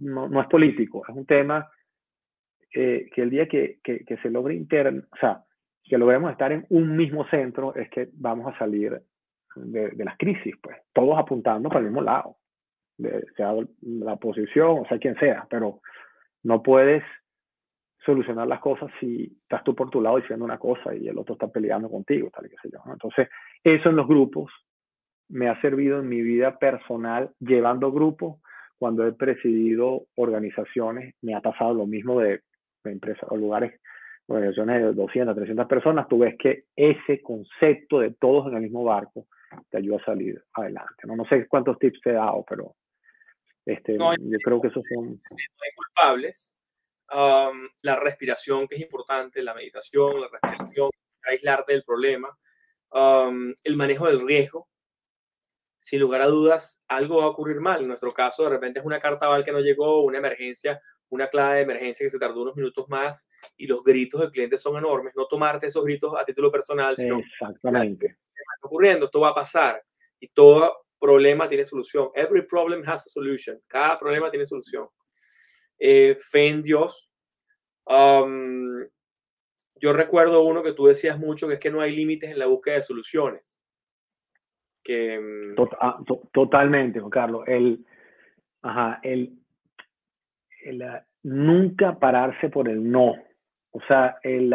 [0.00, 1.70] no, no es político, es un tema
[2.70, 5.42] que el día que, que, que se logre interno, o sea,
[5.82, 9.00] que logremos estar en un mismo centro, es que vamos a salir
[9.54, 12.36] de, las crisis, pues, todos apuntando para el mismo lado,
[13.36, 15.80] sea la oposición, o sea, quien sea, pero
[16.42, 17.02] no puedes
[18.04, 21.34] solucionar las cosas si estás tú por tu lado diciendo una cosa y el otro
[21.34, 22.78] está peleando contigo, tal y que sé yo.
[22.90, 23.28] Entonces,
[23.64, 24.50] eso en los grupos
[25.28, 28.40] me ha servido en mi vida personal, llevando grupos,
[28.78, 32.42] cuando he presidido organizaciones, me ha pasado lo mismo de,
[32.84, 33.80] de empresas o lugares
[34.28, 38.84] organizaciones de 200, 300 personas, tú ves que ese concepto de todos en el mismo
[38.84, 39.26] barco
[39.70, 41.06] te ayuda a salir adelante.
[41.06, 42.74] No, no sé cuántos tips te he dado, pero
[43.64, 45.20] este, yo creo que esos son...
[45.30, 46.56] hay culpables.
[47.12, 50.90] Um, la respiración, que es importante, la meditación, la respiración,
[51.22, 52.36] aislarte del problema,
[52.92, 54.68] um, el manejo del riesgo.
[55.86, 57.80] Sin lugar a dudas, algo va a ocurrir mal.
[57.80, 61.28] En nuestro caso, de repente es una carta val que no llegó, una emergencia, una
[61.28, 64.76] clave de emergencia que se tardó unos minutos más y los gritos del cliente son
[64.76, 65.12] enormes.
[65.14, 68.06] No tomarte esos gritos a título personal, sino Exactamente.
[68.06, 69.80] está ocurriendo, esto va a pasar
[70.18, 72.10] y todo problema tiene solución.
[72.16, 73.62] Every problem has a solution.
[73.68, 74.88] Cada problema tiene solución.
[75.78, 77.12] Eh, fe en Dios.
[77.84, 78.88] Um,
[79.76, 82.46] yo recuerdo uno que tú decías mucho, que es que no hay límites en la
[82.46, 83.62] búsqueda de soluciones.
[84.86, 85.98] Que, ah,
[86.32, 87.42] totalmente, Carlos.
[87.48, 87.84] El,
[88.62, 89.32] ajá, el,
[91.24, 93.14] nunca pararse por el no.
[93.72, 94.54] O sea, el,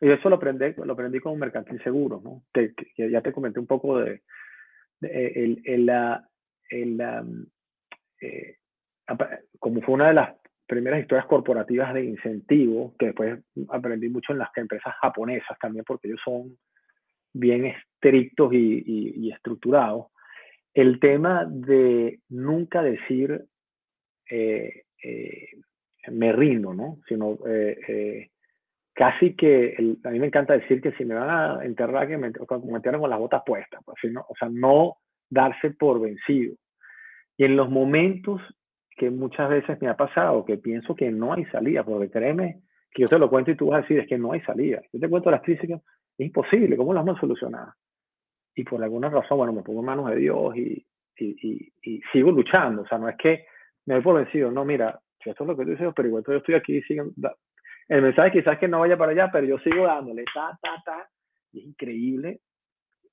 [0.00, 2.42] y eso lo aprendí, lo aprendí con mercantil seguro, ¿no?
[2.52, 4.22] que ya te comenté un poco de,
[5.00, 5.90] el, el,
[6.70, 7.00] el,
[8.20, 8.56] eh,
[9.58, 14.38] como fue una de las primeras historias corporativas de incentivo, que después aprendí mucho en
[14.38, 16.56] las empresas japonesas también, porque ellos son
[17.34, 20.06] bien estrictos y, estructurados,
[20.72, 23.44] el tema de nunca decir
[24.30, 25.48] eh, eh,
[26.08, 26.98] me rindo, ¿no?
[27.06, 27.38] Sino
[28.94, 32.28] casi que, a mí me encanta decir que si me van a enterrar, que me,
[32.28, 34.96] entierren con las botas puestas, pues, o sea, no
[35.28, 36.54] darse por vencido.
[37.36, 38.40] Y en los momentos
[38.96, 42.60] que muchas veces me ha pasado, que pienso que no hay salida, porque créeme
[42.92, 44.80] que yo te lo cuento y tú vas a decir, es que no hay salida.
[44.92, 45.68] Yo te cuento las crisis
[46.18, 47.68] imposible, ¿cómo las vamos a solucionar?
[48.54, 50.86] Y por alguna razón, bueno, me pongo en manos de Dios y,
[52.12, 53.46] sigo luchando, o sea, no es que
[53.86, 56.34] me doy por vencido, no, mira, esto es lo que tú dices, pero igual yo
[56.34, 57.12] estoy aquí, siguen,
[57.88, 61.08] el mensaje quizás que no vaya para allá, pero yo sigo dándole, ta, ta, ta,
[61.52, 62.40] y es increíble,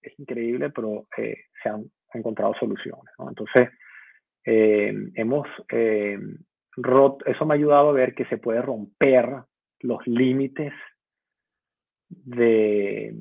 [0.02, 3.14] es increíble, pero eh, se han encontrado soluciones.
[3.20, 3.70] Entonces,
[4.46, 6.18] eh, hemos eh,
[6.76, 9.28] roto, eso me ha ayudado a ver que se puede romper
[9.82, 10.74] los límites
[12.26, 13.16] de,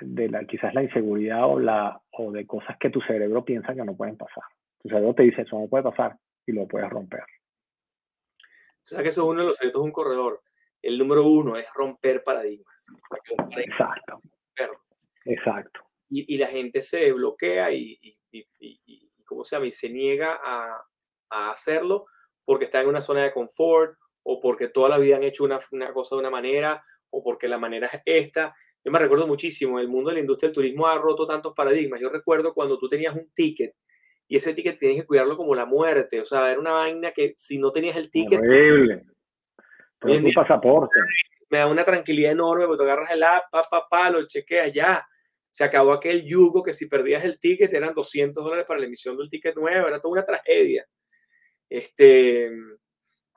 [0.00, 3.84] de la, quizás la inseguridad o, la, o de cosas que tu cerebro piensa que
[3.84, 4.44] no pueden pasar.
[4.82, 7.22] Tu cerebro te dice, eso no puede pasar, y lo puedes romper.
[7.22, 10.40] O sea que eso es uno de los secretos de un corredor
[10.82, 12.86] el número uno es romper paradigmas.
[13.56, 14.20] Exacto.
[15.24, 15.80] Exacto.
[16.08, 19.66] Y, y, la gente se bloquea y, y, y, ¿cómo se llama?
[19.66, 20.82] Y se niega a,
[21.30, 22.06] a, hacerlo
[22.44, 25.60] porque está en una zona de confort o porque toda la vida han hecho una,
[25.70, 28.54] una, cosa de una manera o porque la manera es esta.
[28.84, 32.00] Yo me recuerdo muchísimo, el mundo de la industria del turismo ha roto tantos paradigmas.
[32.00, 33.74] Yo recuerdo cuando tú tenías un ticket
[34.26, 36.20] y ese ticket tienes que cuidarlo como la muerte.
[36.20, 38.40] O sea, era una vaina que si no tenías el ticket...
[38.40, 39.04] Horrible
[40.34, 40.98] pasaporte.
[41.50, 44.72] Me da una tranquilidad enorme porque tú agarras el app, pa, pa, pa, lo chequeas,
[44.72, 45.06] ya.
[45.50, 49.16] Se acabó aquel yugo que si perdías el ticket eran 200 dólares para la emisión
[49.16, 50.86] del ticket nuevo, era toda una tragedia.
[51.68, 52.50] Este,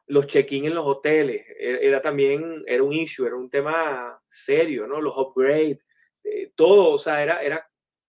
[0.08, 4.88] los check-in en los hoteles, e, era, también, era un issue, era un tema serio,
[4.88, 5.02] ¿no?
[5.02, 5.80] Los upgrades,
[6.24, 7.68] eh, todo, o sea, era, era,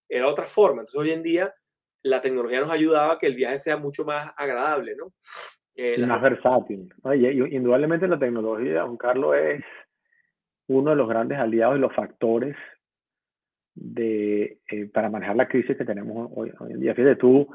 [0.09, 0.83] era otra forma.
[0.83, 1.55] Entonces hoy en día
[2.03, 5.13] la tecnología nos ayudaba a que el viaje sea mucho más agradable, ¿no?
[5.75, 6.93] Eh, más versátil.
[7.03, 9.65] Oye, indudablemente la tecnología, Juan Carlos, es
[10.69, 12.57] uno de los grandes aliados y los factores
[13.75, 16.95] de, eh, para manejar la crisis que tenemos hoy, en día.
[16.95, 17.49] Fíjate tú,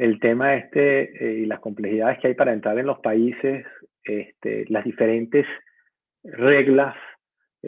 [0.00, 3.66] el tema este eh, y las complejidades que hay para entrar en los países,
[4.02, 5.46] este, las diferentes
[6.22, 6.96] reglas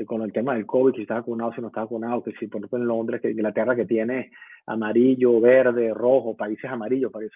[0.06, 2.60] con el tema del COVID, si está vacunado, si no está vacunado, que si por
[2.60, 4.30] ejemplo en Londres, que Inglaterra que tiene
[4.64, 7.34] amarillo, verde, rojo, países amarillos, países,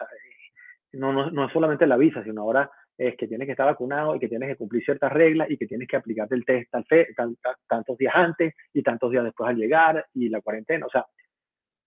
[0.94, 4.16] no, no, no es solamente la visa, sino ahora es que tienes que estar vacunado
[4.16, 7.36] y que tienes que cumplir ciertas reglas y que tienes que aplicarte el test tal
[7.68, 10.86] tantos días antes y tantos días después al llegar y la cuarentena.
[10.86, 11.04] O sea,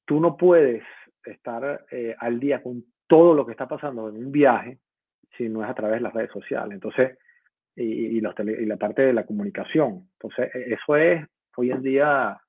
[0.05, 0.83] tú no puedes
[1.23, 4.79] estar eh, al día con todo lo que está pasando en un viaje
[5.35, 6.73] si no es a través de las redes sociales.
[6.73, 7.17] Entonces,
[7.75, 10.09] y, y, la parte de la comunicación.
[10.13, 12.39] Entonces, e, eso es hoy en día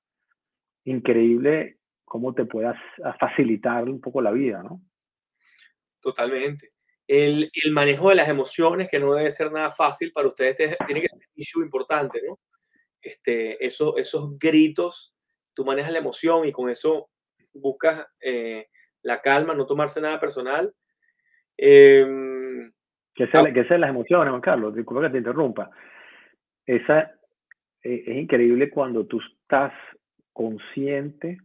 [0.84, 2.76] increíble cómo te puedas
[3.18, 4.82] facilitar un poco la vida, ¿no?
[6.00, 6.72] Totalmente.
[7.06, 11.02] El, el, manejo de las emociones, que no debe ser nada fácil para ustedes, tiene
[11.02, 12.38] que ser un issue importante, ¿no?
[13.00, 15.14] Este, esos, esos gritos,
[15.54, 17.10] tú manejas la emoción y con eso
[17.52, 18.68] buscas eh,
[19.02, 20.72] la calma, no tomarse nada personal.
[21.56, 22.06] Eh,
[23.14, 23.52] que sean ah.
[23.52, 25.70] que las emociones, Juan Carlos, disculpa que te interrumpa.
[26.64, 27.12] Esa,
[27.82, 29.72] eh, es increíble cuando tú estás
[30.32, 31.38] consciente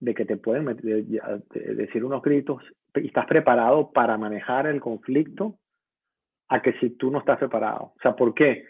[0.00, 2.62] de que te pueden decir unos gritos
[2.94, 5.58] y estás preparado para manejar el conflicto
[6.48, 7.92] a que si tú no estás preparado.
[7.96, 8.66] O sea, ¿por qué?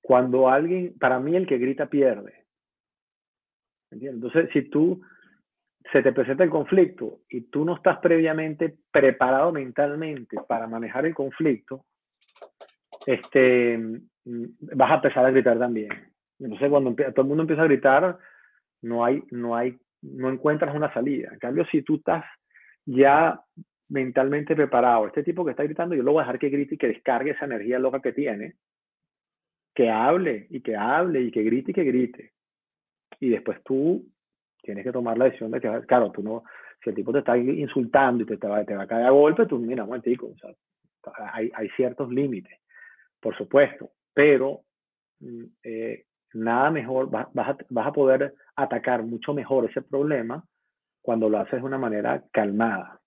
[0.00, 2.44] Cuando alguien, para mí el que grita pierde.
[3.90, 5.02] Entonces, si tú
[5.92, 11.14] se te presenta el conflicto y tú no estás previamente preparado mentalmente para manejar el
[11.14, 11.84] conflicto,
[13.06, 15.90] este, mm, vas a empezar a gritar también.
[16.38, 18.18] Entonces, cuando todo el mundo empieza a gritar,
[18.82, 21.30] no hay, no hay, no encuentras una salida.
[21.32, 22.24] En cambio, si tú estás
[22.86, 23.40] ya
[23.88, 26.78] mentalmente preparado, este tipo que está gritando, yo lo voy a dejar que grite y
[26.78, 28.54] que descargue esa energía loca que tiene,
[29.74, 32.32] que hable y que hable y que grite y que grite.
[33.18, 34.06] Y después tú
[34.62, 36.44] tienes que tomar la decisión de que, claro, tú no,
[36.82, 39.10] si el tipo te está insultando y te, te, va, te va a caer a
[39.10, 40.02] golpe, tú, mira, un o
[40.36, 40.54] sea,
[41.32, 42.58] hay, hay ciertos límites,
[43.20, 44.62] por supuesto, pero
[45.20, 50.44] mm, eh, nada mejor, vas, a, vas a poder atacar mucho mejor ese problema
[51.02, 53.00] cuando lo haces de una manera calmada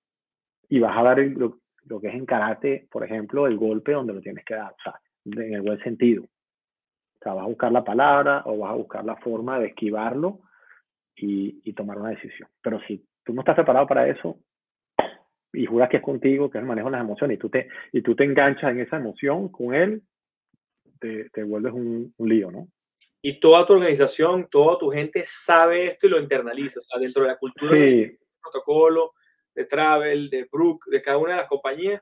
[0.69, 4.13] y vas a dar lo, lo, que es en karate, por ejemplo, el golpe donde
[4.13, 6.23] lo tienes que dar, o sea, en el buen sentido.
[6.23, 10.39] O sea, vas a buscar la palabra o vas a buscar la forma de esquivarlo
[11.15, 12.49] y, tomar una decisión.
[12.61, 14.39] Pero si tú no estás preparado para eso
[15.51, 17.67] y juras que es contigo, que es el manejo de las emociones, y tú te,
[17.91, 20.01] y tú te enganchas en esa emoción con él,
[20.99, 22.67] te, te vuelves un, lío, ¿no?
[23.21, 27.23] Y toda tu organización, toda tu gente sabe esto y lo internaliza, o sea, dentro
[27.23, 29.13] de la cultura del protocolo,
[29.53, 32.01] de Travel, de Brook, de cada una de las compañías,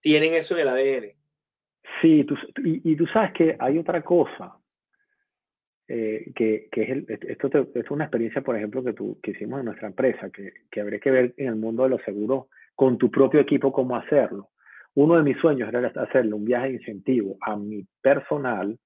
[0.00, 1.12] tienen eso en el ADN.
[2.00, 4.58] Sí, tú, y, y, tú sabes que hay otra cosa
[5.88, 9.66] eh, que, que, es esto, es una experiencia, por ejemplo, que, tú, que hicimos en
[9.66, 13.10] nuestra empresa, que, que habría que ver en el mundo de los seguros con tu
[13.10, 14.50] propio equipo cómo hacerlo.
[14.94, 18.78] Uno de mis sueños era hacerle un viaje de incentivo a mi personal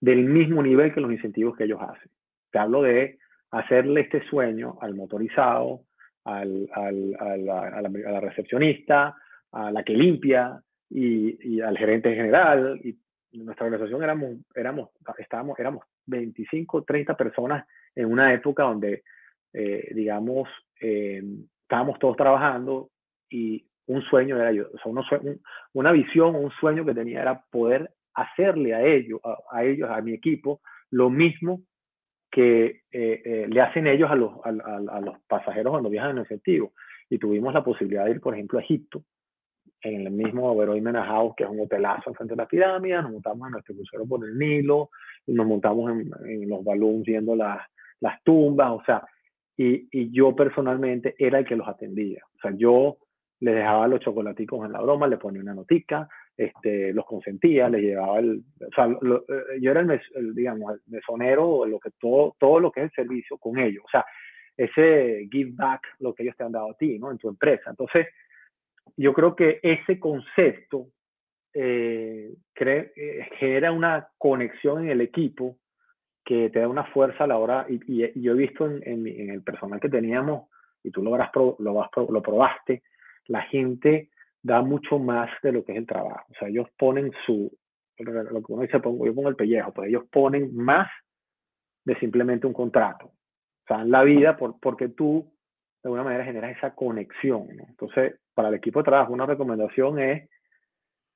[0.00, 2.10] del mismo nivel que los incentivos que ellos hacen.
[2.50, 3.18] Te hablo de
[3.50, 5.82] hacerle este sueño al motorizado,
[6.24, 9.14] al, al, a, la, a, la, recepcionista,
[9.52, 12.80] a la que limpia y, al gerente general
[13.32, 19.02] nuestra organización éramos, éramos, estábamos, éramos 25, 30 personas en una época donde,
[19.52, 20.48] eh, digamos,
[20.80, 21.22] eh,
[21.62, 22.90] estábamos todos trabajando
[23.28, 25.20] y un sueño era yo, o sea,
[25.72, 30.12] una visión, un sueño que tenía era poder hacerle a ellos, a, ellos, a mi
[30.12, 31.62] equipo, lo mismo
[32.30, 36.72] que eh, le hacen ellos a los, a, a, los pasajeros cuando viajan en efectivo.
[37.08, 39.02] Y tuvimos la posibilidad de ir, por ejemplo, a Egipto,
[39.82, 43.46] en el mismo Oberoi House, que es un hotelazo frente a la pirámide, nos montamos
[43.46, 44.90] en nuestro crucero por el Nilo,
[45.26, 47.58] nos montamos en, los balloons viendo las,
[48.00, 49.02] las tumbas, o sea,
[49.56, 52.22] y, y, yo personalmente era el que los atendía.
[52.36, 52.96] O sea, yo
[53.40, 57.82] les dejaba los chocolaticos en la broma, le ponía una notica, este, los consentía, les
[57.82, 62.60] llevaba el, o sea, eh, yo era el, digamos, el mesonero, lo que todo, todo
[62.60, 64.04] lo que es el servicio con ellos, o sea,
[64.56, 67.10] ese give back, lo que ellos te han dado a ti, ¿no?
[67.10, 67.70] En tu empresa.
[67.70, 68.06] Entonces,
[68.96, 70.88] yo creo que ese concepto
[71.52, 75.56] eh, eh, genera una conexión en el equipo
[76.24, 79.42] que te da una fuerza a la hora, y, yo he visto en, en, el
[79.42, 80.48] personal que teníamos,
[80.82, 81.10] y tú lo,
[81.58, 82.82] lo, vas, lo probaste,
[83.26, 84.10] la gente
[84.42, 86.26] da mucho más de lo que es el trabajo.
[86.30, 87.50] O sea, ellos ponen su,
[87.98, 90.88] lo que uno dice, pongo, yo pongo el pellejo, pues ellos ponen más
[91.84, 93.06] de simplemente un contrato.
[93.06, 95.32] O sea, en la vida por, porque tú
[95.82, 97.48] de alguna manera generas esa conexión.
[97.68, 100.28] Entonces, para el equipo de trabajo, una recomendación es,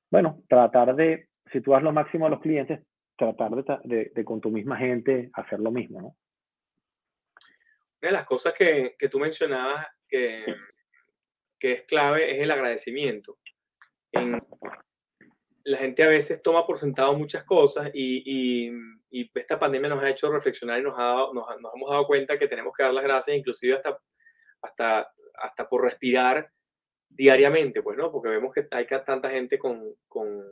[0.09, 2.81] bueno, tratar de, si tú das lo máximo a los clientes,
[3.15, 3.51] tratar
[3.83, 6.17] de, de, con tu misma gente hacer lo mismo, ¿no?
[8.01, 10.45] Una de las cosas que, que tú mencionabas que,
[11.57, 13.37] que, es clave es el agradecimiento.
[14.11, 14.39] En,
[15.63, 18.71] la gente a veces toma por sentado muchas cosas y, y,
[19.09, 22.37] y, esta pandemia nos ha hecho reflexionar y nos, ha nos, nos, hemos dado cuenta
[22.37, 23.97] que tenemos que dar las gracias, inclusive hasta,
[24.65, 26.51] hasta, hasta por respirar
[27.09, 28.11] diariamente, pues, ¿no?
[28.11, 30.43] Porque vemos que hay tanta gente con, con,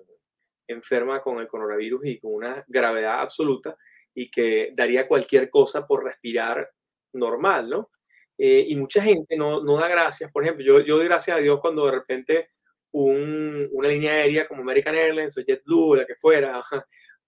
[0.67, 3.75] enferma con el coronavirus y con una gravedad absoluta
[4.13, 6.69] y que daría cualquier cosa por respirar
[7.13, 7.91] normal, ¿no?
[8.37, 10.31] Eh, y mucha gente no, no da gracias.
[10.31, 12.49] Por ejemplo, yo, yo doy gracias a Dios cuando de repente
[12.91, 16.61] un, una línea aérea como American Airlines o JetBlue, la que fuera,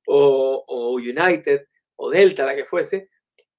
[0.07, 1.67] o, o, United
[1.97, 3.09] o Delta, la que fuese,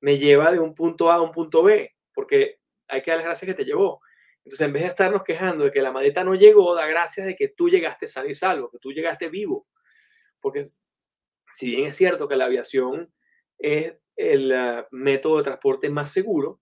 [0.01, 3.27] me lleva de un punto A a un punto B, porque hay que dar las
[3.27, 4.01] gracias que te llevó.
[4.45, 7.35] Entonces, en vez de estarnos quejando de que la maleta no llegó, da gracias de
[7.35, 9.67] que tú llegaste sano y salvo, que tú llegaste vivo.
[10.41, 10.65] Porque
[11.53, 13.13] si bien es cierto que la aviación
[13.59, 16.61] es el ah, método de transporte más seguro,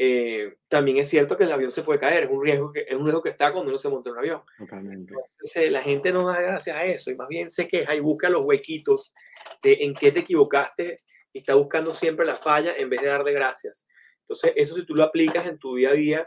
[0.00, 2.94] eh, también es cierto que el avión se puede caer, es un riesgo que, es
[2.94, 4.42] un riesgo que está cuando uno se monta en un avión.
[4.56, 5.12] Totalmente.
[5.12, 8.00] Entonces, eh, la gente no da gracias a eso y más bien se queja y
[8.00, 9.12] busca los huequitos
[9.60, 10.98] de en qué te equivocaste
[11.32, 13.88] y está buscando siempre la falla en vez de darle gracias.
[14.28, 16.26] Entonces, eso si tú lo aplicas en tu día a día,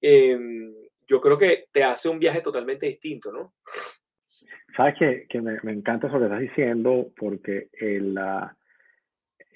[0.00, 0.74] em,
[1.06, 3.54] yo creo que te hace un viaje totalmente distinto, ¿no?
[4.76, 4.96] Sabes
[5.28, 8.56] que, me, encanta eso que estás diciendo porque la,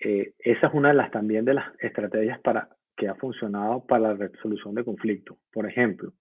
[0.00, 4.14] eh, esa es una de las también de las estrategias para que ha funcionado para
[4.14, 5.38] la resolución de conflictos.
[5.52, 6.12] Por ejemplo,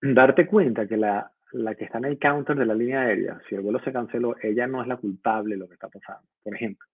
[0.00, 3.54] darte cuenta que la, la que está en el counter de la línea aérea, si
[3.54, 6.54] el vuelo se canceló, ella no es la culpable de lo que está pasando, por
[6.54, 6.86] ejemplo.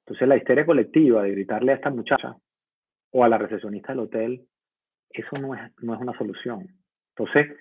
[0.00, 2.36] Entonces, la histeria colectiva de gritarle a esta muchacha
[3.16, 4.46] o a la recepcionista del hotel,
[5.08, 6.68] eso no es, no es una solución.
[7.16, 7.56] Entonces,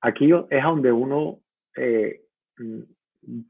[0.00, 1.38] aquí es donde uno
[1.76, 2.22] eh,
[2.58, 2.80] mm,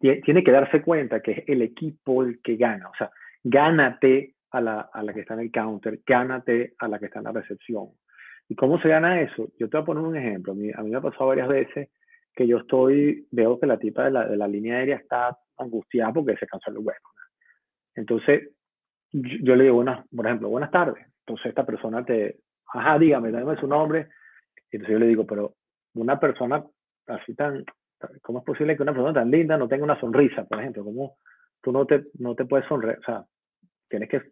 [0.01, 2.91] tiene que darse cuenta que es el equipo el que gana.
[2.91, 3.11] O sea,
[3.43, 7.21] gánate a la, a la que está en el counter, gánate a la que está
[7.21, 7.89] en la recepción.
[8.47, 9.49] ¿Y cómo se gana eso?
[9.59, 10.53] Yo te voy a poner un ejemplo.
[10.53, 11.89] A mí, me ha pasado varias veces
[12.35, 16.13] que yo estoy, veo que la tipa de la, de la línea aérea está angustiada
[16.13, 17.01] porque se cansó el vuelo.
[17.95, 18.51] Entonces,
[19.15, 21.07] yo, le digo, buenas, por ejemplo, buenas tardes.
[21.27, 22.41] Entonces esta persona te,
[22.73, 24.09] ajá, dígame, dame su nombre.
[24.71, 25.55] Entonces yo le digo, pero
[25.95, 26.65] una persona
[27.07, 27.65] así tan,
[28.23, 30.85] ¿cómo es posible que una persona tan linda no tenga una sonrisa, por ejemplo?
[30.85, 31.17] ¿Cómo
[31.63, 32.99] tú no te, no te puedes sonreír?
[32.99, 33.25] O sea,
[33.89, 34.23] tienes que,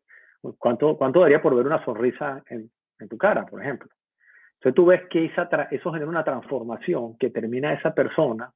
[0.59, 3.89] ¿cuánto, cuánto daría por ver una sonrisa en, en tu cara, por ejemplo?
[4.55, 8.53] Entonces tú ves que esa eso genera una transformación que termina esa persona,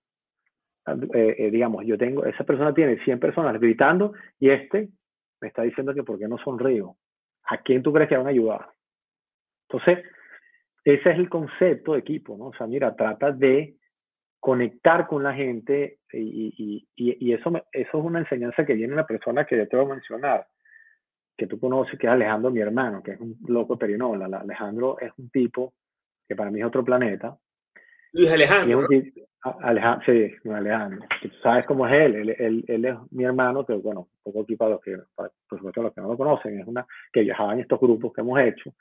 [0.86, 4.90] eh, eh, digamos, yo tengo, esa persona tiene 100 personas gritando y este
[5.40, 6.94] me está diciendo que por qué no sonrío.
[7.46, 8.68] ¿A quién tú crees que van a ayudar?
[9.68, 10.04] Entonces,
[10.84, 12.46] ese es el concepto de equipo, ¿no?
[12.46, 13.76] O sea, mira, trata de
[14.38, 19.06] conectar con la gente y, y, y eso, eso es una enseñanza que viene una
[19.06, 20.46] persona que yo te voy a mencionar,
[21.36, 24.26] que tú conoces, que es Alejandro, mi hermano, que es un loco perinola.
[24.38, 25.74] Alejandro es un tipo
[26.28, 27.36] que para mí es otro planeta.
[28.16, 28.86] Luis Alejandro.
[29.60, 31.06] Alejandro, sí, Alejandro.
[31.22, 32.34] Tú sabes cómo es él.
[32.38, 32.84] Él, él.
[32.84, 36.00] es mi hermano, que bueno, un poco aquí para los que, por supuesto, los que
[36.00, 38.72] no lo conocen, es una que viajaba en estos grupos que hemos hecho.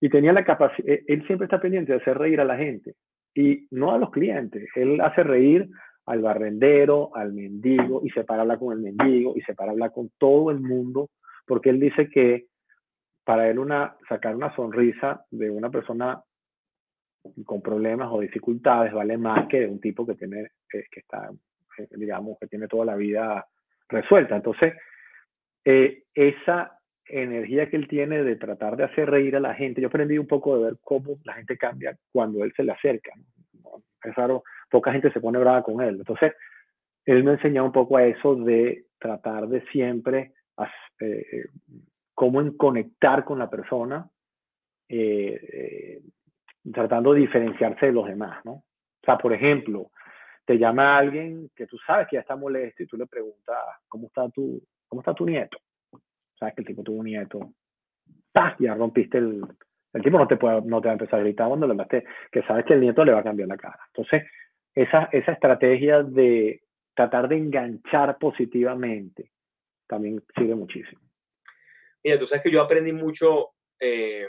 [0.00, 2.94] Y tenía la capacidad, e, él siempre está pendiente de hacer reír a la gente.
[3.34, 4.68] Y no a los clientes.
[4.74, 5.68] Él hace reír
[6.06, 9.92] al barrendero, al mendigo, y se para hablar con el mendigo, y se para hablar
[9.92, 11.10] con todo el mundo,
[11.46, 12.46] porque él dice que
[13.24, 16.22] para él una, sacar una sonrisa de una persona
[17.44, 21.30] con problemas o dificultades vale más que un tipo que tiene, que está,
[21.78, 23.46] eh, digamos, que tiene toda la vida
[23.88, 24.36] resuelta.
[24.36, 24.74] Entonces,
[25.64, 29.88] eh, esa energía que él tiene de tratar de hacer reír a la gente, yo
[29.88, 33.12] aprendí un poco de ver cómo la gente cambia cuando él se le acerca.
[34.02, 35.96] Es raro, poca gente se pone brava con él.
[35.96, 36.32] Entonces,
[37.04, 40.32] él me enseñó un poco a eso de tratar de siempre
[41.00, 41.46] eh,
[42.14, 44.08] cómo en conectar con la persona
[44.88, 46.00] eh,
[46.72, 48.52] tratando de diferenciarse de los demás, ¿no?
[48.52, 49.90] O sea, por ejemplo,
[50.44, 54.06] te llama alguien que tú sabes que ya está molesto y tú le preguntas, ¿cómo
[54.06, 55.58] está tu, cómo está tu nieto?
[56.38, 57.52] Sabes que el tipo tuvo un nieto.
[58.32, 58.56] ¡Pah!
[58.58, 59.42] Ya rompiste el...
[59.92, 62.04] El tipo no te, puede, no te va a empezar a gritar cuando le hablaste,
[62.30, 63.78] que sabes que el nieto le va a cambiar la cara.
[63.88, 64.22] Entonces,
[64.74, 66.62] esa, esa estrategia de
[66.94, 69.32] tratar de enganchar positivamente
[69.86, 71.02] también sirve muchísimo.
[72.02, 74.26] Mira, tú sabes que yo aprendí mucho eh,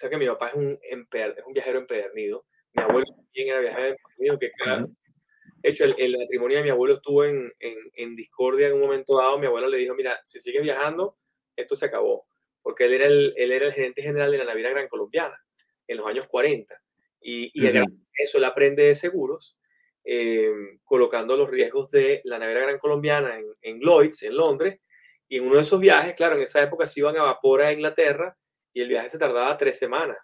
[0.00, 2.46] sea que mi papá es un, es un viajero empedernido.
[2.72, 4.90] Mi abuelo también era viajero empedernido, que claro,
[5.62, 8.80] de hecho, el, el, matrimonio de mi abuelo estuvo en, en, en, discordia en un
[8.80, 9.38] momento dado.
[9.38, 11.18] Mi abuelo le dijo, mira, si sigues viajando,
[11.54, 12.26] esto se acabó.
[12.62, 15.36] Porque él era el, él era el gerente general de la Naviera Gran Colombiana
[15.86, 16.74] en los años 40.
[17.20, 17.66] Y, y
[18.14, 19.58] eso él aprende de seguros,
[20.04, 20.50] eh,
[20.84, 24.80] colocando los riesgos de la Naviera Gran Colombiana en, en Lloyds, en Londres.
[25.28, 27.72] Y en uno de esos viajes, claro, en esa época se iban a vapor a
[27.72, 28.36] Inglaterra
[28.72, 30.16] y el viaje se tardaba tres semanas,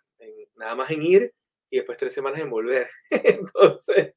[0.54, 1.34] nada más en ir
[1.70, 2.88] y después tres semanas en volver.
[3.10, 4.14] Entonces,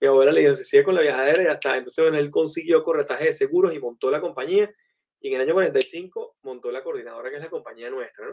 [0.00, 1.76] mi abuela le dijo, se sigue con la viajadera ya está.
[1.76, 4.70] Entonces, bueno, él consiguió corretaje de seguros y montó la compañía.
[5.20, 8.26] Y en el año 45 montó la coordinadora, que es la compañía nuestra.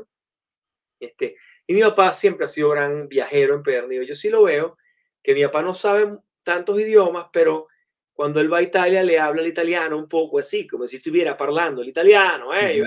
[0.99, 4.03] Este, y mi papá siempre ha sido gran viajero empedernido.
[4.03, 4.77] Yo sí lo veo,
[5.21, 7.67] que mi papá no sabe tantos idiomas, pero
[8.13, 11.31] cuando él va a Italia le habla el italiano un poco así, como si estuviera
[11.31, 12.83] hablando el italiano, ¿eh?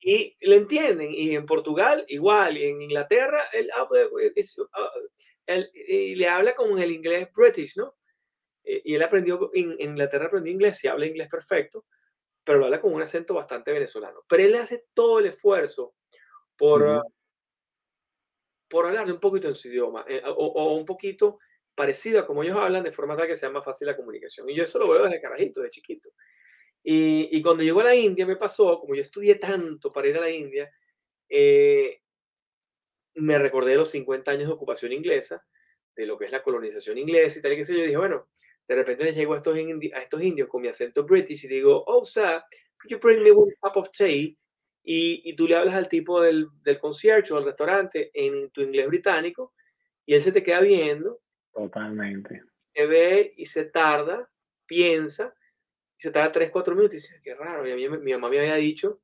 [0.00, 1.10] y le entienden.
[1.10, 3.88] Y en Portugal igual, y en Inglaterra él, ah,
[5.88, 7.96] y le habla como el inglés british, ¿no?
[8.64, 11.86] Eh, y él aprendió, en, Inglaterra aprendió inglés y habla inglés perfecto,
[12.44, 14.20] pero lo habla con un acento bastante venezolano.
[14.28, 15.94] Pero él hace todo el esfuerzo
[16.56, 17.02] por,
[18.68, 21.38] por hablarle un poquito en su idioma, eh, o, un poquito
[21.74, 24.48] parecido a como ellos hablan, de forma tal que sea más fácil la comunicación.
[24.48, 26.10] Y yo eso lo veo desde carajito, de chiquito.
[26.82, 30.16] Y, y cuando llegó a la India me pasó, como yo estudié tanto para ir
[30.18, 30.70] a la India,
[31.28, 32.00] eh,
[33.14, 35.44] me recordé los 50 años de ocupación inglesa,
[35.96, 37.82] de lo que es la colonización inglesa y tal y que sé yo.
[37.82, 38.28] dije, bueno,
[38.68, 41.84] de repente les llego a estos, a estos indios con mi acento british y digo,
[41.86, 42.42] oh, sir,
[42.78, 44.36] could you bring me one cup of tea?
[44.84, 48.62] Y, y tú le hablas al tipo del, del concierto o del restaurante en tu
[48.62, 49.54] inglés británico
[50.06, 51.21] y él se te queda viendo.
[51.52, 52.42] Totalmente.
[52.72, 54.30] Te ve y se tarda,
[54.66, 55.34] piensa,
[55.98, 57.68] y se tarda 3, 4 minutos y dice, qué raro.
[57.68, 59.02] Y mi mamá me había dicho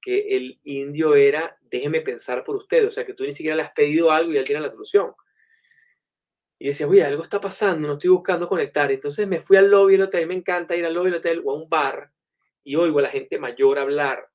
[0.00, 3.62] que el indio era, déjeme pensar por usted, o sea, que tú ni siquiera le
[3.62, 5.12] has pedido algo y él tiene la solución.
[6.58, 8.90] Y decía, oye, algo está pasando, no estoy buscando conectar.
[8.90, 11.52] Entonces me fui al lobby del hotel, me encanta ir al lobby del hotel o
[11.52, 12.12] a un bar
[12.64, 14.30] y oigo a la gente mayor hablar.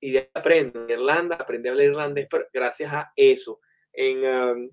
[0.00, 0.84] Y aprendo.
[0.84, 3.60] En Irlanda aprendí a hablar irlandés gracias a eso.
[3.92, 4.70] En,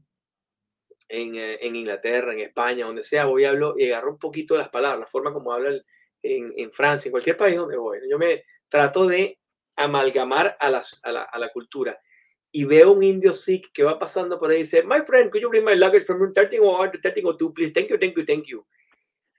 [1.08, 4.54] en, eh, en, Inglaterra, en España, donde sea, voy a hablar y agarro un poquito
[4.54, 5.82] de las palabras, la forma como hablan
[6.22, 8.00] en, en, Francia, en cualquier país donde voy.
[8.10, 9.40] Yo me trato de
[9.76, 12.00] amalgamar a la, a la, a la cultura
[12.52, 15.42] y veo un indio sikh que va pasando por ahí y dice, my friend, could
[15.42, 17.72] you bring my luggage from room 1301 to 1302, please?
[17.72, 18.66] Thank you, thank you, thank you.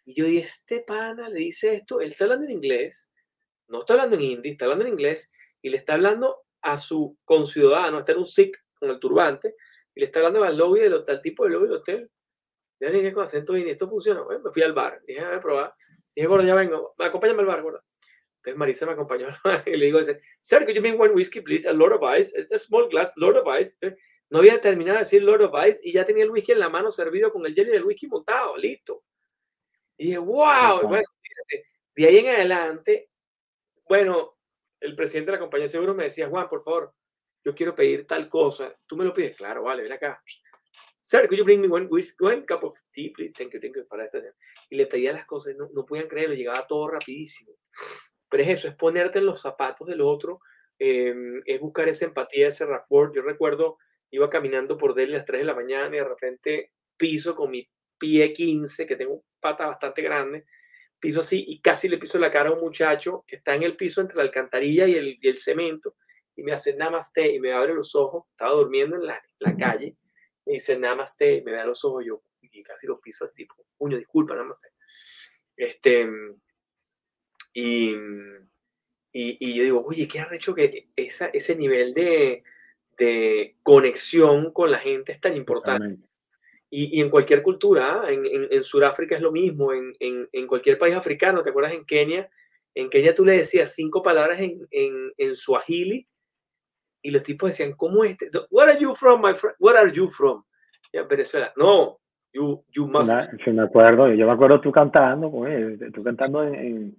[0.04, 3.10] Y yo dije, este pana le dice esto, él está hablando en inglés,
[3.66, 7.18] no está hablando en hindi, está hablando en inglés y le está hablando a su
[7.24, 9.54] conciudadano, está en un sikh con el turbante,
[9.98, 12.10] y le está hablando al lobby del hotel, al tipo del lobby del hotel.
[12.78, 14.22] Ya ni con acento hindi, esto funciona.
[14.22, 15.74] Bueno, me fui al bar, dije, a ver, probar.
[16.14, 17.82] Dije, gordo, ya vengo, acompáñame al bar, gordo.
[18.36, 19.26] Entonces Marisa me acompañó
[19.66, 19.98] y le digo,
[20.40, 21.68] Sir, could you bring one whiskey, please?
[21.68, 23.76] A lot of ice, a small glass, lot of ice.
[23.80, 23.92] Eh,
[24.30, 26.68] no había terminado de decir lot of ice y ya tenía el whisky en la
[26.68, 29.02] mano servido con el jelly del whisky montado, listo.
[29.96, 31.08] Y dije, wow, bueno,
[31.96, 33.10] de ahí en adelante,
[33.88, 34.38] bueno,
[34.78, 36.94] el presidente de la compañía de seguros me decía, Juan, por favor,
[37.48, 38.74] yo quiero pedir tal cosa.
[38.86, 40.22] Tú me lo pides, claro, vale, ven acá.
[41.00, 43.32] Sir, could you bring me one, whiskey, one cup of tea, please?
[43.32, 43.86] Thank you, thank you.
[43.88, 44.06] Para
[44.68, 47.54] Y le pedía las cosas, no, no podían creerlo, llegaba todo rapidísimo.
[48.28, 50.40] Pero es eso, es ponerte en los zapatos del otro,
[50.78, 53.16] em, es buscar esa empatía, ese rapport.
[53.16, 53.78] Yo recuerdo,
[54.10, 57.50] iba caminando por Delhi a las 3 de la mañana y de repente piso con
[57.50, 60.44] mi pie 15, que tengo pata bastante grande,
[61.00, 63.74] piso así y casi le piso la cara a un muchacho que está en el
[63.74, 65.96] piso entre la alcantarilla y el, y el cemento
[66.38, 69.96] y me hace namaste y me abre los ojos, estaba durmiendo en la, la calle,
[70.46, 73.56] me dice namaste y me da los ojos, yo y casi lo piso al tipo,
[73.76, 74.68] puño, disculpa, namaste.
[75.56, 76.08] Este,
[77.52, 77.96] y,
[79.12, 82.44] y, yo digo, oye, ¿qué ha hecho que esa, ese nivel de,
[82.96, 85.98] de, conexión con la gente es tan importante?
[86.70, 90.78] Y, y, en cualquier cultura, en, en, en Sudáfrica es lo mismo, en, en, cualquier
[90.78, 92.30] país africano, ¿te acuerdas en Kenia?
[92.76, 96.06] En Kenia tú le decías cinco palabras en, en, en Swahili
[97.02, 98.30] y los tipos decían, ¿cómo este?
[98.50, 99.56] Where are you from, my friend?
[99.58, 100.44] Where are you from?
[100.92, 101.98] Y en Venezuela, no,
[102.32, 103.10] you, you must.
[103.44, 106.96] Sí, me acuerdo, yo me acuerdo tú cantando, pues, tú cantando en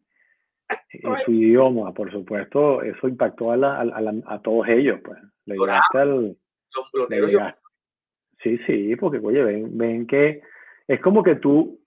[0.70, 5.18] en su idioma, por supuesto, eso impactó a, la, a, a, todos ellos, pues.
[5.45, 5.56] Le
[5.93, 6.38] al,
[8.43, 10.41] Sí, sí, porque, oye, ven, ven que
[10.88, 11.82] es como que tú,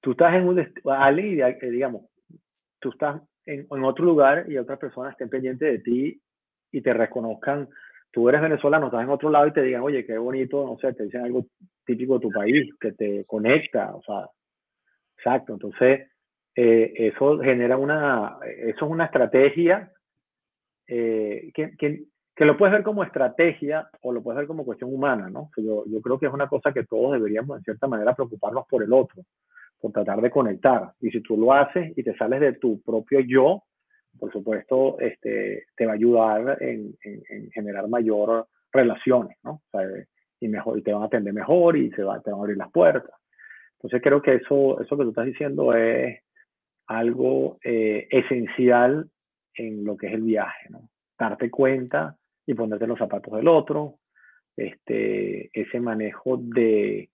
[0.00, 2.06] tú estás en un, Ali, digamos,
[2.80, 6.22] tú estás en, en, otro lugar y otras personas estén pendientes de ti
[6.72, 7.68] y te reconozcan.
[8.10, 10.94] Tú eres venezolano, estás en otro lado y te digan, oye, qué bonito, no sé,
[10.94, 11.46] te dicen algo
[11.84, 14.28] típico de tu país, que te conecta, o sea,
[15.16, 15.52] exacto.
[15.54, 16.08] Entonces,
[16.54, 19.92] eh, eso genera una, eso es una estrategia
[20.86, 22.04] eh, que, que,
[22.34, 25.50] que, lo puedes ver como estrategia o lo puedes ver como cuestión humana, ¿no?
[25.56, 28.82] Yo, yo creo que es una cosa que todos deberíamos, en cierta manera, preocuparnos por
[28.82, 29.22] el otro,
[29.80, 30.92] por tratar de conectar.
[31.00, 33.62] Y si tú lo haces y te sales de tu propio yo,
[34.18, 39.62] por supuesto, este, te va a ayudar en, en, generar mayor relaciones, ¿no?
[40.40, 42.56] Y, mejor, y te van a atender mejor y se va, te van a abrir
[42.56, 43.14] las puertas.
[43.74, 46.20] Entonces creo que eso, eso que tú estás diciendo es,
[46.88, 49.08] algo eh, esencial
[49.54, 50.88] en lo que es el viaje, ¿no?
[51.18, 52.16] Darte cuenta
[52.46, 53.96] y ponerte los zapatos del otro,
[54.56, 57.10] este, ese manejo de,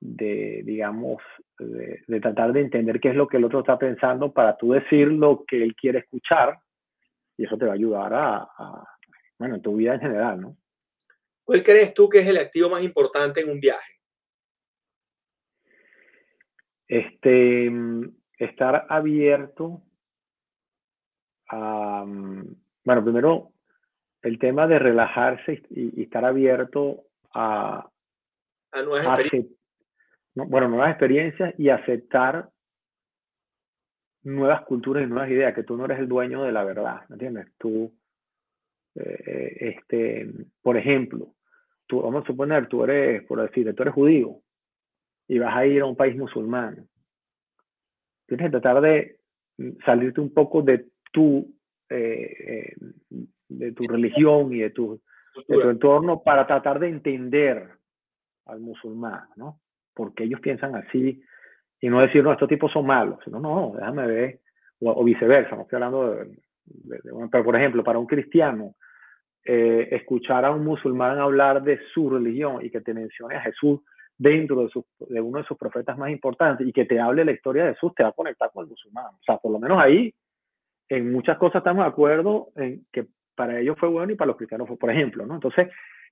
[0.00, 1.22] de digamos,
[1.58, 5.08] de, tratar de entender qué es lo que el otro está pensando para tú decir
[5.08, 6.58] lo que él quiere escuchar
[7.36, 8.84] y eso te va a ayudar a, a
[9.38, 10.56] bueno, en tu vida en general, ¿no?
[11.44, 13.94] ¿Cuál crees tú que es el activo más importante en un viaje?
[16.86, 17.70] Este,
[18.36, 19.82] estar abierto
[21.48, 23.52] a, bueno, primero
[24.22, 27.88] el tema de relajarse y, estar abierto a,
[28.72, 29.57] a nuevas experiencias.
[30.46, 32.50] Bueno, nuevas experiencias y aceptar
[34.22, 37.14] nuevas culturas y nuevas ideas, que tú no eres el dueño de la verdad, ¿me
[37.14, 37.46] entiendes?
[37.58, 37.92] Tú,
[38.94, 40.30] eh, eh, este,
[40.62, 41.34] por ejemplo,
[41.86, 44.40] tú, vamos a suponer, tú eres, por decir, tú eres judío
[45.28, 46.88] y vas a ir a un país musulmán.
[48.26, 49.18] Tienes que tratar de
[49.84, 51.54] salirte un poco de tu,
[51.88, 52.74] eh,
[53.48, 55.00] de tu religión y de tu,
[55.46, 57.70] de tu entorno para tratar de entender
[58.46, 59.60] al musulmán, ¿no?
[59.98, 61.20] Porque ellos piensan así
[61.80, 64.40] y no decir, no, estos tipos son malos, sino, no, déjame ver,
[64.80, 66.38] o, viceversa, no estoy hablando de,
[67.32, 68.76] pero por ejemplo, para un cristiano,
[69.44, 73.80] eh, escuchar a un musulmán hablar de su religión y que te mencione a Jesús
[74.16, 74.70] dentro de,
[75.08, 77.92] de uno de sus profetas más importantes y que te hable la historia de Jesús,
[77.96, 79.06] te va a conectar con el musulmán.
[79.06, 80.14] O sea, por lo menos ahí,
[80.88, 84.36] en muchas cosas estamos de acuerdo en que para ellos fue bueno y para los
[84.36, 85.34] cristianos fue, por ejemplo, ¿no?
[85.34, 85.68] Entonces,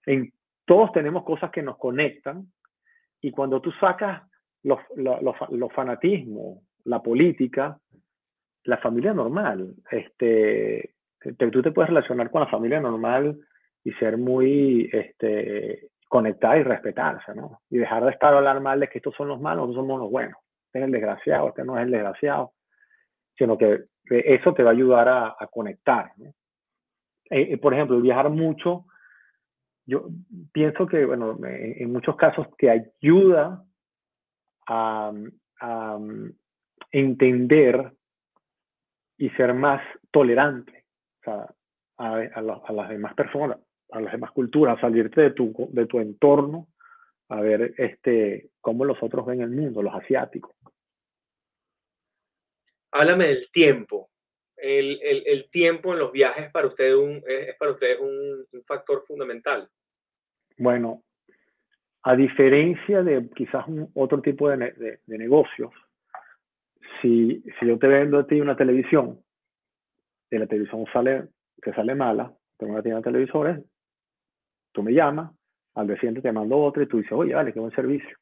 [0.06, 0.32] en,
[0.66, 2.46] todos tenemos cosas que nos conectan
[3.26, 4.22] y cuando tú sacas
[4.62, 7.76] los, los, fanatismos, la política,
[8.62, 9.74] la familia normal.
[9.90, 10.94] Este,
[11.36, 13.36] tú te puedes relacionar con la familia normal
[13.82, 17.62] y ser muy este, conectada y respetarse, ¿no?
[17.68, 19.98] Y dejar de estar a hablar mal de que estos son los malos, estos somos
[19.98, 20.38] los buenos.
[20.66, 22.52] Este es el desgraciado, este no es el desgraciado.
[23.36, 26.12] Sino que eso te va a ayudar a, conectar.
[26.16, 26.28] ¿no?
[27.30, 28.84] Eh, eh, por ejemplo, viajar mucho,
[29.86, 30.08] yo
[30.52, 33.64] pienso que, bueno, en muchos casos te ayuda
[34.66, 35.12] a,
[36.92, 37.92] entender
[39.18, 40.84] y ser más tolerante
[41.26, 43.58] a, las demás personas,
[43.90, 46.68] a las demás culturas, salirte de tu, de tu entorno
[47.28, 50.54] a ver este, cómo los otros ven el mundo, los asiáticos.
[52.92, 54.10] Háblame del tiempo.
[54.56, 59.02] El, el, tiempo en los viajes para usted un, es para ustedes un, un factor
[59.06, 59.68] fundamental.
[60.56, 61.04] Bueno,
[62.02, 65.72] a diferencia de quizás un, otro tipo de, de, negocios,
[67.02, 69.20] si, si, yo te vendo a ti una televisión
[70.30, 71.28] y la televisión sale,
[71.60, 73.60] te sale mala, tengo una tienda de televisores,
[74.72, 75.32] tú me llamas,
[75.74, 78.16] al día te mando otra y tú dices, oye, vale, qué buen servicio.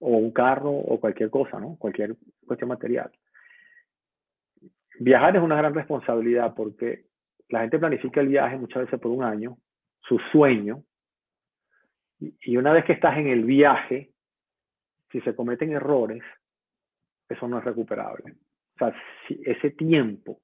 [0.00, 1.76] O un carro o cualquier cosa, ¿no?
[1.76, 3.10] Cualquier cuestión material.
[4.98, 7.06] Viajar es una gran responsabilidad porque
[7.48, 9.58] la gente planifica el viaje muchas veces por un año,
[10.00, 10.84] su sueño,
[12.18, 14.10] y una vez que estás en el viaje,
[15.10, 16.22] si se cometen errores,
[17.28, 18.34] eso no es recuperable.
[18.74, 18.94] O sea,
[19.28, 20.40] ese tiempo,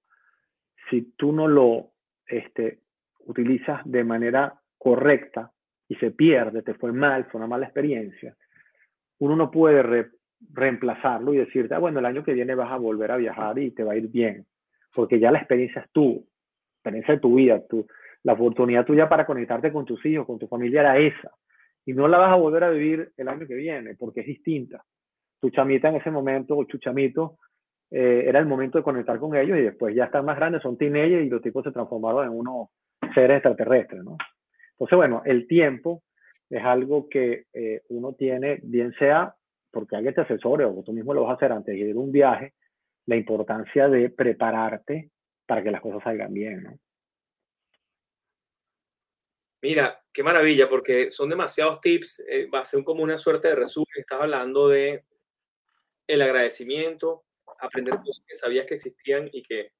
[0.88, 1.92] si tú no lo
[2.26, 2.80] este,
[3.20, 5.52] utilizas de manera correcta
[5.88, 8.36] y se pierde, te fue mal, fue una mala experiencia,
[9.18, 9.82] uno no puede
[10.52, 13.70] reemplazarlo y decirte, ah, bueno, el año que viene vas a volver a viajar y
[13.72, 14.46] te va a ir bien,
[14.94, 16.26] porque ya la experiencia es tu,
[16.76, 17.86] experiencia de tu vida, tu,
[18.22, 21.30] la oportunidad tuya para conectarte con tus hijos, con tu familia era esa
[21.84, 24.84] y no la vas a volver a vivir el año que viene porque es distinta.
[25.40, 27.38] Tu chamita en ese momento, o chuchamito,
[27.90, 30.76] eh, era el momento de conectar con ellos y después ya están más grandes, son
[30.76, 32.68] teenagers y los tipos se transformaron en unos
[33.14, 34.16] seres extraterrestres, ¿no?
[34.72, 36.02] Entonces, bueno, el tiempo
[36.48, 39.34] es algo que eh, uno tiene, bien sea
[39.70, 41.98] porque alguien te asesore o tú mismo lo vas a hacer antes de ir a
[41.98, 42.54] un viaje,
[43.06, 45.10] la importancia de prepararte
[45.46, 46.78] para que las cosas salgan bien, ¿no?
[49.62, 52.24] Mira, qué maravilla, porque son demasiados tips.
[52.28, 53.88] Eh, va a ser como una suerte de resumen.
[53.96, 55.04] Estás hablando de
[56.06, 57.24] el agradecimiento,
[57.60, 59.72] aprender cosas que sabías que existían y que,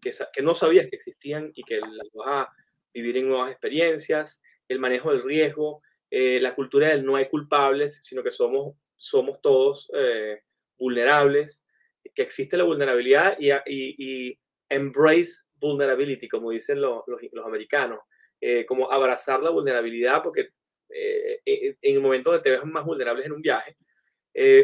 [0.00, 2.52] que, no sabías que existían y que las vas a
[2.92, 8.00] vivir en nuevas experiencias, el manejo del riesgo, eh, la cultura del no hay culpables,
[8.02, 10.42] sino que somos, somos todos eh,
[10.78, 11.64] vulnerables,
[12.14, 14.38] que existe la vulnerabilidad y, y,
[14.70, 18.00] embrace vulnerability, como dicen los, los americanos
[18.40, 20.50] eh, como abrazar la vulnerabilidad, porque
[20.90, 23.76] eh, eh, en el momento donde te ves más vulnerables en un viaje,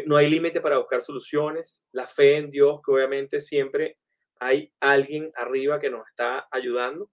[0.05, 3.97] no hay límite para buscar soluciones, la fe en Dios, que obviamente siempre
[4.39, 7.11] hay alguien arriba que nos está ayudando,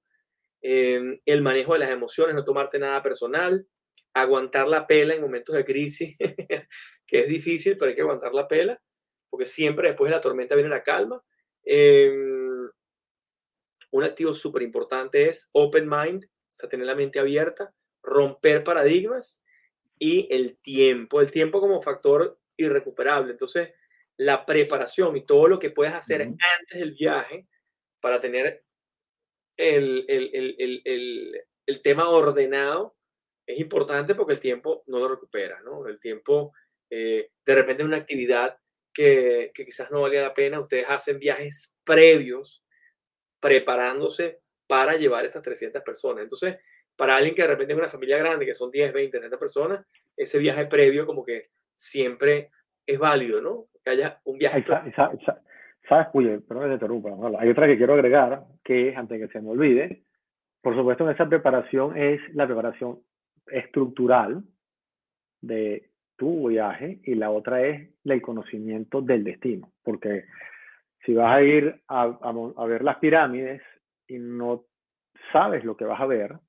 [0.61, 3.67] el manejo de las emociones, no tomarte nada personal,
[4.15, 6.17] aguantar la pela en momentos de crisis,
[7.13, 8.81] que es difícil, pero hay que aguantar la pela,
[9.29, 11.23] porque siempre después de la tormenta viene la calma.
[13.91, 19.45] un activo súper importante es open mind, o sea, tener la mente abierta, romper paradigmas
[19.99, 23.33] y el tiempo, el tiempo como factor irrecuperable.
[23.33, 23.75] Entonces,
[24.17, 27.47] la preparación y todo lo que puedes hacer antes del viaje
[28.01, 28.65] para tener
[29.59, 32.97] el, el, tema ordenado
[33.45, 35.87] es importante porque el tiempo no lo recupera, ¿no?
[35.87, 36.55] El tiempo,
[36.95, 38.59] eh, de repente, una actividad
[38.93, 40.61] que, que quizás no valía la pena.
[40.61, 42.63] Ustedes hacen viajes previos
[43.41, 46.25] preparándose para llevar esas 300 personas.
[46.25, 46.59] Entonces,
[46.95, 49.87] para alguien que de repente es una familia grande, que son 10, 20, 30 personas,
[50.15, 52.51] ese viaje previo como que siempre
[52.87, 53.69] es válido, ¿no?
[53.83, 54.63] Que haya un viaje.
[55.89, 56.41] ¿Sabes, Puye?
[56.41, 57.41] Perdón que te interrumpa.
[57.41, 60.05] Hay otra que quiero agregar, que es, antes que se me olvide,
[60.61, 63.01] por supuesto, en esa preparación es la preparación
[63.47, 64.45] estructural
[65.41, 70.25] de tu viaje y la otra es el conocimiento del destino, porque
[71.05, 73.63] si vas a ir a, a, ver las pirámides
[74.07, 74.65] y no
[75.33, 76.41] sabes lo que vas a ver, o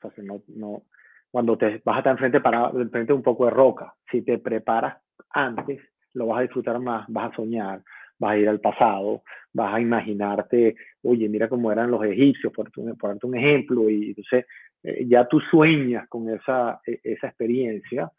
[0.00, 0.82] sea, si no, no,
[1.30, 4.38] cuando te vas a estar enfrente, para, enfrente de un poco de roca, si te
[4.38, 4.98] preparas
[5.30, 5.80] antes,
[6.14, 7.82] lo vas a disfrutar más, vas a soñar,
[8.18, 12.70] vas a ir al pasado, vas a imaginarte, oye, mira cómo eran los egipcios, por,
[12.70, 14.46] por un ejemplo, y entonces
[14.82, 18.10] eh, ya tú sueñas con esa, e, esa experiencia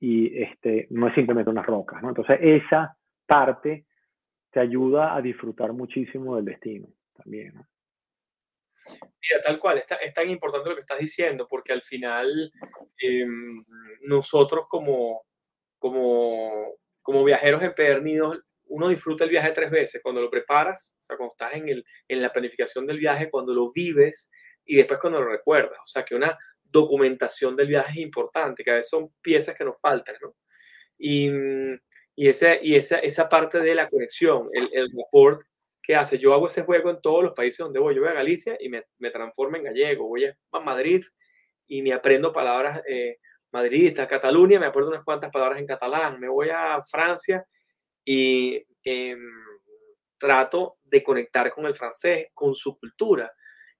[0.00, 2.08] y este, no es simplemente una roca, ¿no?
[2.08, 2.96] Entonces esa
[3.26, 3.86] parte
[4.50, 7.66] te ayuda a disfrutar muchísimo del destino también, ¿no?
[8.90, 12.50] Mira, tal cual, es tan importante lo que estás diciendo, porque al final
[12.98, 13.64] em,
[14.02, 15.26] nosotros como,
[15.78, 21.16] como, como viajeros empedernidos uno disfruta el viaje tres veces, cuando lo preparas, o sea,
[21.16, 24.30] cuando estás en, el, en la planificación del viaje, cuando lo vives
[24.64, 25.78] y después cuando lo recuerdas.
[25.78, 26.36] O sea, que una
[26.68, 30.34] documentación del viaje es importante, que a veces son piezas que nos faltan, ¿no?
[30.98, 31.30] Y,
[32.16, 35.42] y, ese, y esa, esa parte de la conexión, el, el report
[35.82, 38.14] que hace, yo hago ese juego en todos los países donde voy, yo voy a
[38.14, 41.02] Galicia y me, me transformo en gallego, voy a Madrid
[41.66, 43.18] y me aprendo palabras eh,
[43.52, 47.46] madridistas, Cataluña, me acuerdo unas cuantas palabras en catalán, me voy a Francia
[48.04, 49.18] y em,
[50.18, 53.32] trato de conectar con el francés, con su cultura,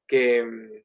[0.07, 0.83] que em,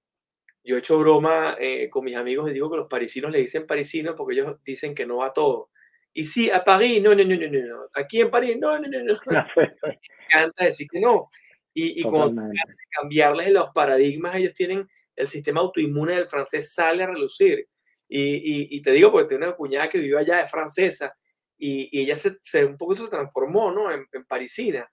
[0.64, 3.68] yo he hecho broma eh, con mis amigos y digo que los parisinos le dicen
[3.68, 5.70] parisinos porque ellos dicen que no va todo.
[6.14, 9.03] Y sí, a París, no, no, no, no, no, aquí en París, no, no, no,
[9.03, 9.20] no.
[9.55, 11.30] Me encanta decir que no.
[11.74, 12.43] Y, y cuando
[12.91, 17.68] cambiarles los paradigmas, ellos tienen el sistema autoinmune del francés sale a relucir.
[18.07, 21.16] Y, y, y te digo, porque tengo una cuñada que vive allá, es francesa,
[21.57, 23.91] y, ella se, se, un poco se transformó, ¿no?
[23.91, 24.89] En, parisina.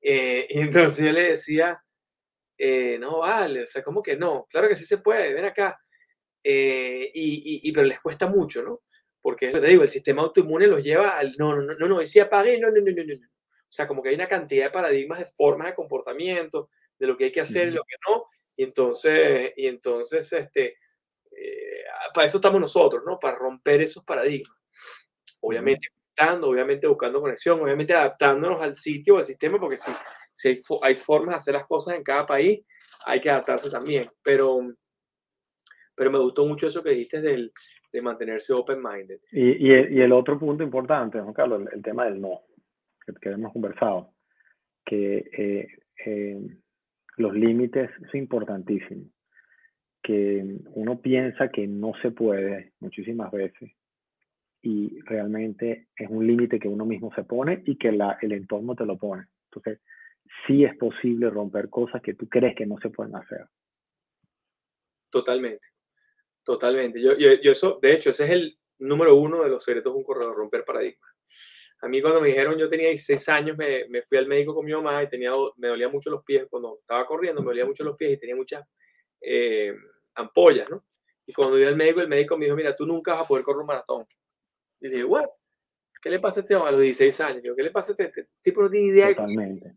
[0.00, 1.82] Eh, y entonces yo le decía,
[2.58, 4.46] eh, no vale, o sea, ¿cómo que no?
[4.50, 5.80] Claro que sí se puede, ven acá.
[6.42, 8.82] Eh, y, y, pero les cuesta mucho, ¿no?
[9.20, 12.58] Porque te digo, el sistema autoinmune los lleva al no, no, no, no, decía París,
[12.60, 13.26] no, no, no, no, no.
[13.26, 17.16] O sea, como que hay una cantidad de paradigmas, de formas de comportamiento, de lo
[17.16, 18.24] que hay que hacer y lo que no.
[18.56, 20.76] Y entonces, y entonces este,
[22.14, 23.18] para eso estamos nosotros, ¿no?
[23.18, 24.56] Para romper esos paradigmas.
[25.40, 25.88] Obviamente,
[26.42, 29.90] obviamente buscando conexión, obviamente adaptándonos al sitio, al sistema, porque si,
[30.38, 32.64] si hay, hay, formas de hacer las cosas en cada país,
[33.04, 34.06] hay que adaptarse también.
[34.22, 34.60] Pero,
[35.96, 37.52] pero me gustó mucho eso que dijiste del,
[37.92, 39.18] de mantenerse open-minded.
[39.32, 42.42] Y, y, y, el otro punto importante, Juan Carlos, el, tema del no,
[43.04, 44.12] que, que, hemos conversado,
[44.86, 45.68] que eh,
[46.06, 46.40] eh,
[47.16, 49.06] los límites es importantísimo
[50.00, 53.72] que uno piensa que no se puede muchísimas veces
[54.62, 58.74] y realmente es un límite que uno mismo se pone y que la, el entorno
[58.74, 59.24] te lo pone.
[59.50, 59.80] Entonces,
[60.46, 63.46] sí es posible romper cosas que tú crees que no se pueden hacer.
[65.10, 65.66] Totalmente,
[66.42, 67.00] totalmente.
[67.00, 70.04] Yo, yo, eso, de hecho, ese es el número uno de los secretos de un
[70.04, 71.10] corredor, romper paradigmas.
[71.80, 74.64] A mí cuando me dijeron, yo tenía 16 años, me, me, fui al médico con
[74.64, 77.84] mi mamá y tenía, me dolía mucho los pies, cuando estaba corriendo me dolía mucho
[77.84, 78.64] los pies y tenía muchas
[79.20, 79.74] eh,
[80.14, 80.84] ampollas, ¿no?
[81.24, 83.44] Y cuando iba al médico, el médico me dijo, mira, tú nunca vas a poder
[83.44, 84.06] correr un maratón.
[84.80, 85.28] Y dije, ¿what?
[86.00, 87.42] ¿Qué le pasa a este hombre a los 16 años?
[87.42, 88.62] Digo, ¿qué le pasa a este, este tipo?
[88.62, 89.08] No tiene idea.
[89.08, 89.76] Totalmente.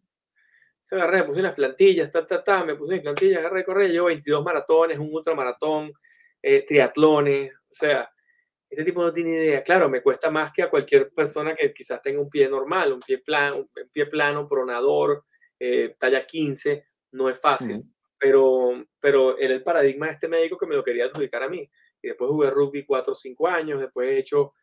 [0.84, 3.91] Se agarré, me puse unas plantillas, ta, ta, ta, me puse unas plantillas, agarré, correr,
[3.91, 5.91] llevo 22 maratones, un ultramaratón,
[6.41, 8.11] eh, triatlones, o sea,
[8.71, 9.63] este tipo no tiene idea.
[9.63, 13.01] Claro, me cuesta más que a cualquier persona que quizás tenga un pie normal, un
[13.01, 15.25] pie plano, un pie plano, pronador,
[15.59, 17.84] eh, talla 15, no es fácil.
[18.17, 21.69] Pero, pero era el paradigma de este médico que me lo quería adjudicar a mí.
[22.01, 24.53] Y después jugué rugby 4 o 5 años, después he hecho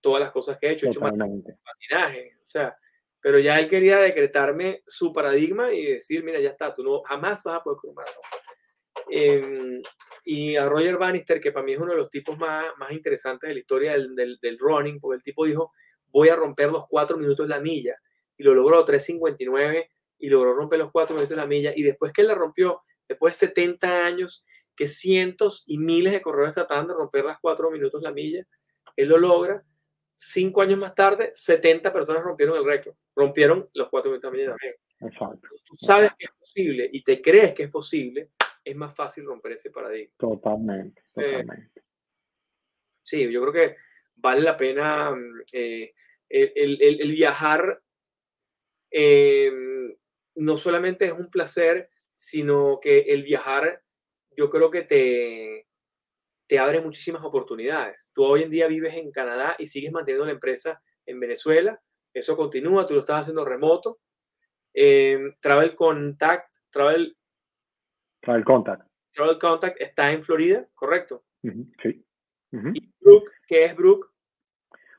[0.00, 2.76] todas las cosas que he hecho, he hecho patinaje, o sea,
[3.20, 7.42] pero ya él quería decretarme su paradigma y decir, mira, ya está, tú no jamás
[7.44, 8.06] vas a poder correr
[9.10, 9.82] eh,
[10.24, 13.48] y a Roger Bannister, que para mí es uno de los tipos más, más interesantes
[13.48, 15.72] de la historia del, del, del, running, porque el tipo dijo,
[16.08, 17.96] voy a romper los cuatro minutos la milla,
[18.36, 22.20] y lo logró 3.59, y logró romper los cuatro minutos la milla, y después que
[22.20, 24.46] él la rompió, después de 70 años,
[24.76, 28.46] que cientos y miles de corredores trataban de romper las cuatro minutos la milla,
[28.96, 29.64] él lo logra,
[30.20, 34.74] cinco años más tarde, 70 personas rompieron el récord, rompieron los cuatro minutos de también.
[35.00, 35.48] Exacto.
[35.64, 38.28] Tú sabes que es posible y te crees que es posible,
[38.62, 40.12] es más fácil romper ese paradigma.
[40.18, 41.82] Totalmente, eh, totalmente.
[43.02, 43.76] sí, yo creo que
[44.16, 45.94] vale la pena mm, eh,
[46.28, 47.82] el, el, el, viajar
[48.90, 49.96] em,
[50.34, 53.82] no solamente es un placer, sino que el viajar,
[54.36, 55.66] yo creo que te,
[56.50, 58.10] te abre muchísimas oportunidades.
[58.12, 61.80] Tú hoy en día vives en Canadá y sigues manteniendo la empresa en Venezuela.
[62.12, 64.00] Eso continúa, tú lo estás haciendo remoto.
[64.74, 67.16] Em, Travel Contact, Travel,
[68.20, 68.82] Travel Contact.
[69.12, 71.22] Travel Contact está en Florida, ¿correcto?
[71.40, 72.04] sí.
[72.50, 73.30] ¿Y Brook?
[73.46, 74.12] ¿Qué es Brook?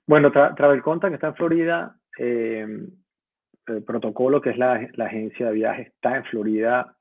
[0.07, 1.99] Bueno, Travel Contact está en Florida.
[2.17, 2.89] Em,
[3.67, 6.97] el protocolo, que es la, la, agencia de viajes, está en Florida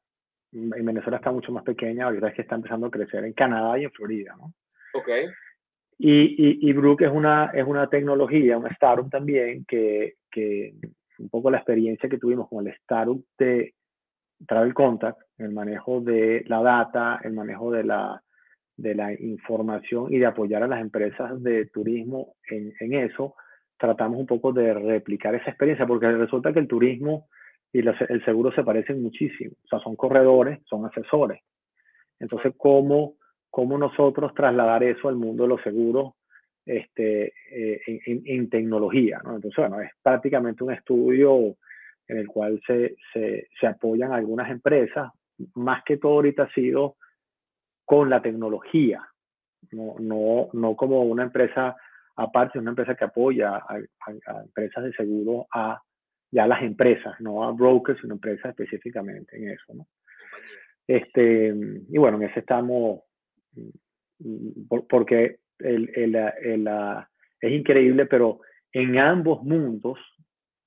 [0.52, 3.78] en Venezuela está mucho más pequeña, ahorita es que está empezando a crecer en Canadá
[3.78, 4.52] y en Florida, ¿no?
[4.94, 5.08] Ok.
[5.98, 10.72] Y, y, Brook es una, es una tecnología, una startup también, que, que
[11.18, 13.74] un poco la experiencia que tuvimos con el startup de
[14.46, 18.22] Travel Contact, el manejo de la data, el manejo de la,
[18.78, 23.34] de la información y de apoyar a las empresas de turismo en, en eso,
[23.76, 27.28] tratamos un poco de replicar esa experiencia, porque resulta que el turismo
[27.72, 29.52] y el seguro se parecen muchísimo.
[29.64, 31.40] O sea, son corredores, son asesores.
[32.18, 33.14] Entonces, ¿cómo,
[33.48, 36.14] cómo nosotros trasladar eso al mundo de los seguros
[36.66, 39.20] este, eh, en, en, tecnología?
[39.24, 39.36] ¿no?
[39.36, 41.56] Entonces, bueno, es prácticamente un estudio
[42.08, 45.10] en el cual se, se, se apoyan algunas empresas,
[45.54, 46.96] más que todo ahorita ha sido
[47.84, 49.00] con la tecnología,
[49.70, 51.76] no, no, no como una empresa
[52.16, 55.80] aparte, una empresa que apoya a, a, a empresas de seguro a
[56.30, 59.86] ya las empresas, no a brokers, sino empresas específicamente en eso, ¿no?
[60.86, 61.54] Este,
[61.88, 63.02] y bueno, en ese estamos,
[64.88, 66.68] porque el, el, el,
[67.40, 68.40] es increíble, pero
[68.72, 69.98] en ambos mundos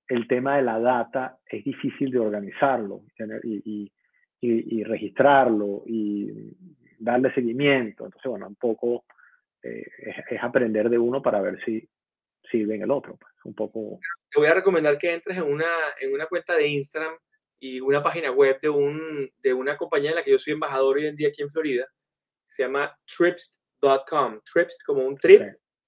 [0.08, 3.04] el tema de la data es difícil de organizarlo
[3.44, 3.92] y, y,
[4.42, 6.32] y, registrarlo y
[7.00, 8.06] darle seguimiento.
[8.06, 9.06] Entonces, bueno, un poco
[9.62, 11.88] eh, es, es, aprender de uno para ver si
[12.50, 13.18] sirve en el otro.
[13.18, 14.00] Pues un poco...
[14.32, 15.68] Te voy a recomendar que entres en una,
[16.00, 17.18] en una cuenta de Instagram
[17.60, 20.98] y una página web de, un, de una compañía en la que yo soy embajador
[20.98, 21.88] hoy en día aquí en Florida.
[22.48, 24.42] Se llama trips.com.
[24.52, 25.42] Trips como un trip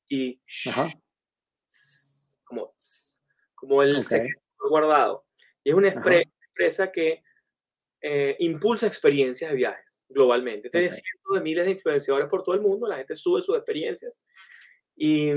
[0.08, 0.40] y
[2.44, 2.74] como,
[3.56, 4.40] como el secreto
[4.70, 5.26] guardado.
[5.64, 7.24] Y es una empresa que
[8.02, 10.70] eh, impulsa experiencias de viajes globalmente.
[10.70, 14.24] Tiene cientos de miles de influenciadores por todo el mundo, la gente sube sus experiencias.
[14.96, 15.32] Y,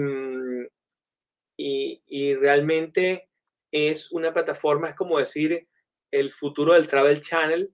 [1.58, 3.28] mm, y, realmente
[3.70, 5.68] es una plataforma, es como decir,
[6.10, 7.70] el futuro del Travel Channel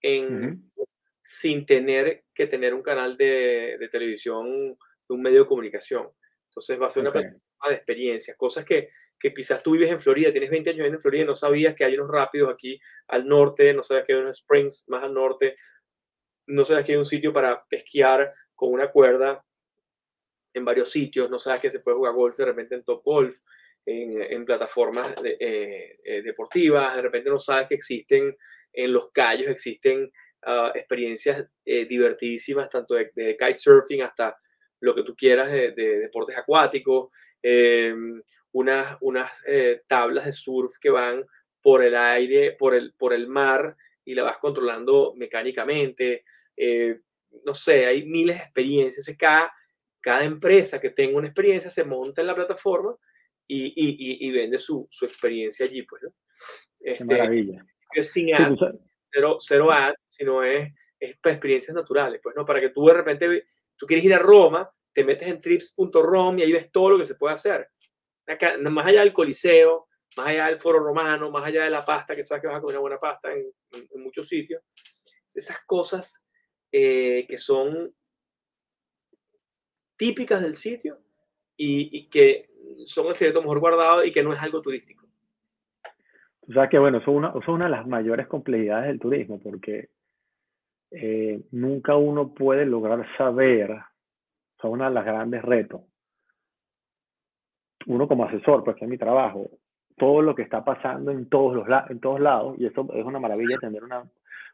[0.00, 0.70] en,
[1.22, 6.08] sin tener que tener un canal de, de, televisión, de un medio de comunicación.
[6.48, 10.00] Entonces va a ser una plataforma de experiencias, cosas que, que, quizás tú vives en
[10.00, 13.26] Florida, tienes 20 años en Florida y no sabías que hay unos rápidos aquí al
[13.26, 15.54] norte, no sabías que hay unos springs más al norte,
[16.46, 19.44] no sabías que hay un sitio para esquiar con una cuerda
[20.56, 23.36] en varios sitios, no sabes que se puede jugar golf de repente en Top Golf,
[23.84, 28.36] en, plataformas eh, eh, deportivas, de repente no sabes que existen
[28.72, 30.10] en los callos, existen
[30.46, 34.36] uh, experiencias eh, divertidísimas, tanto de, de, kitesurfing hasta
[34.80, 37.10] lo que tú quieras de, de deportes acuáticos,
[37.42, 38.20] em,
[38.52, 39.42] unas, unas
[39.86, 41.24] tablas de surf que van
[41.62, 46.24] por el aire, por el, por el mar y la vas controlando mecánicamente.
[47.44, 49.16] no sé, hay miles de experiencias.
[49.18, 49.52] Cada,
[50.06, 52.96] cada empresa que tenga una experiencia se monta en la plataforma
[53.44, 56.14] y, y, y vende su, su, experiencia allí, pues, ¿no?
[56.78, 57.66] Este, maravilla.
[57.92, 58.66] Es sin ads,
[59.10, 62.44] cero, cero ads, sino es, es para experiencias naturales, pues, ¿no?
[62.44, 63.46] Para que tú de repente,
[63.76, 67.06] tú quieres ir a Roma, te metes en trips.rom y ahí ves todo lo que
[67.06, 67.68] se puede hacer.
[68.28, 72.14] Acá, más allá del Coliseo, más allá del Foro Romano, más allá de la pasta,
[72.14, 74.62] que sabes que vas a comer una buena pasta en, en, muchos sitios.
[75.34, 76.28] Esas cosas
[76.70, 77.92] eh, que son
[79.96, 80.98] típicas del sitio
[81.56, 82.50] y, que
[82.84, 85.06] son el secreto mejor guardado y que no es algo turístico.
[86.48, 89.88] O sea que, bueno, son una, son una de las mayores complejidades del turismo, porque
[90.90, 93.76] eh, nunca uno puede lograr saber,
[94.60, 95.82] son uno de los grandes retos.
[97.86, 99.50] Uno como asesor, pues que es mi trabajo,
[99.96, 103.18] todo lo que está pasando en todos los en todos lados, y eso es una
[103.18, 104.04] maravilla tener una,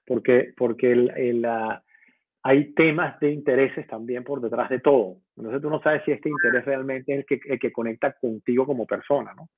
[0.06, 1.82] porque, porque el, el, la,
[2.42, 5.18] hay temas de intereses también por detrás de todo.
[5.42, 8.66] Entonces tú no sabes si este interés realmente es el que, el que conecta contigo
[8.66, 9.48] como persona, ¿no?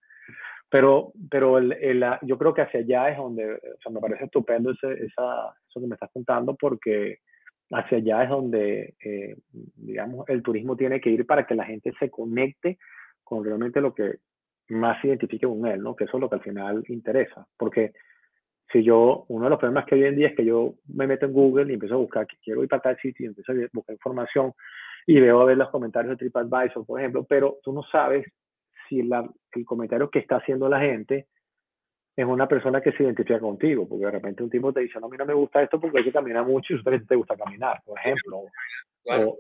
[0.71, 4.25] Pero, pero el, el, yo creo que hacia allá es donde, o sea, me parece
[4.25, 7.19] estupendo ese, esa, eso que me estás contando porque
[7.71, 11.93] hacia allá es donde, eh, digamos, el turismo tiene que ir para que la gente
[11.99, 12.79] se conecte
[13.23, 14.17] con realmente lo que
[14.69, 15.95] más se identifique con él, ¿no?
[15.95, 17.47] Que eso es lo que al final interesa.
[17.57, 17.93] Porque
[18.73, 21.27] si yo, uno de los problemas que hoy en día es que yo me meto
[21.27, 23.95] en Google y empiezo a buscar quiero ir para tal sitio y empiezo a buscar
[23.95, 24.53] información
[25.07, 28.27] y veo a ver los comentarios de TripAdvisor, por ejemplo, pero tú no sabes
[28.89, 31.27] si la, el comentario que está haciendo la gente
[32.17, 35.07] es una persona que se identifica contigo, porque de repente un tipo te dice, no,
[35.07, 37.17] a mí no me gusta esto porque hay que caminar mucho y a usted te
[37.17, 38.43] gusta caminar, por ejemplo.
[39.07, 39.39] O,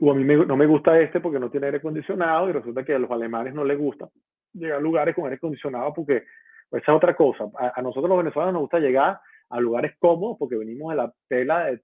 [0.00, 2.94] o, a mí no me gusta este porque no tiene aire acondicionado y resulta que
[2.94, 4.08] a los alemanes no les gusta
[4.52, 6.24] llegar a lugares con aire acondicionado porque
[6.70, 7.44] pues, esa es otra cosa.
[7.58, 9.20] A, nosotros los venezolanos nos gusta llegar
[9.50, 11.80] a lugares cómodos porque venimos de la tela de,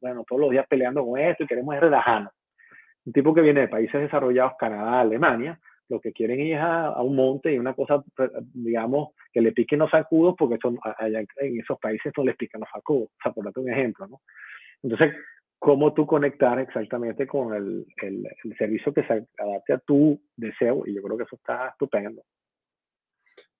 [0.00, 2.32] bueno, todos los días peleando con esto y queremos relajarnos.
[3.04, 5.58] Un tipo que viene de países desarrollados, Canadá, Alemania,
[5.88, 8.02] lo que quieren ir a, a un monte y una cosa,
[8.52, 12.60] digamos, que le piquen los sacudos, porque son, allá en esos países no les pican
[12.60, 14.20] los sacudos, o sea, por darte un ejemplo, ¿no?
[14.82, 15.14] Entonces,
[15.58, 20.82] ¿cómo tú conectar exactamente con el, el, el, servicio que se adapte a tu deseo?
[20.86, 22.22] Y yo creo que eso está estupendo.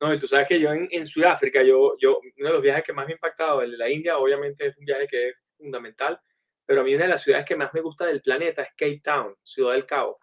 [0.01, 2.85] No, y tú sabes que yo en, en Sudáfrica, yo, yo, uno de los viajes
[2.85, 5.37] que más me ha impactado, el de la India, obviamente es un viaje que es
[5.59, 6.21] fundamental,
[6.65, 9.01] pero a mí una de las ciudades que más me gusta del planeta es Cape
[9.03, 10.19] Town, Ciudad del Cabo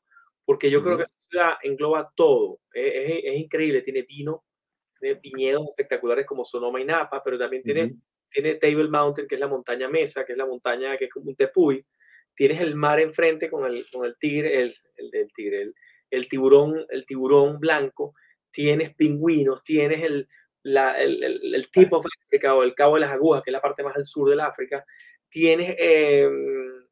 [0.46, 2.60] porque yo creo que esa ciudad engloba todo.
[2.72, 4.46] Es, es, increíble, tiene vino,
[5.00, 7.96] tiene viñedos espectaculares como Sonoma y Napa, pero también tiene,
[8.30, 11.30] tiene Table Mountain, que es la montaña mesa, que es la montaña que es como
[11.32, 11.84] un tepuy.
[12.36, 15.76] Tienes el mar enfrente con el, con el tigre, el, el, tigre, el,
[16.12, 18.14] el, tiburón, el tiburón blanco.
[18.52, 20.28] Tienes pingüinos, tienes el,
[20.62, 23.96] la, el, el, el tipo el cabo de las agujas, que es la parte más
[23.96, 24.86] del sur del África.
[25.36, 26.30] Tienes eh,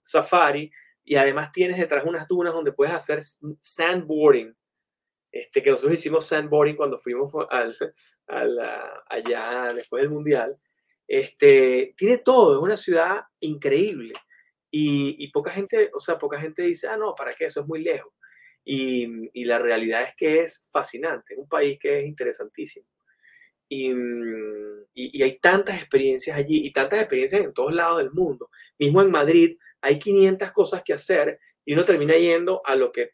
[0.01, 0.69] safari,
[1.05, 3.21] y además tienes detrás unas dunas donde puedes hacer
[3.61, 4.53] sandboarding,
[5.31, 7.73] este, que nosotros hicimos sandboarding cuando fuimos al,
[8.27, 8.59] al,
[9.07, 10.59] allá después del mundial.
[11.07, 14.11] Este, tiene todo, es una ciudad increíble
[14.69, 17.45] y, poca gente, o sea, poca gente dice, ah, no, ¿para qué?
[17.45, 18.11] Eso es muy lejos.
[18.65, 22.85] Y la realidad es que es fascinante, es un país que es interesantísimo.
[23.70, 23.91] Y,
[24.93, 28.49] y, hay tantas experiencias allí y tantas experiencias en todos lados del mundo.
[28.78, 33.11] Mismo en Madrid, hay 500 cosas que hacer y uno termina yendo a lo que,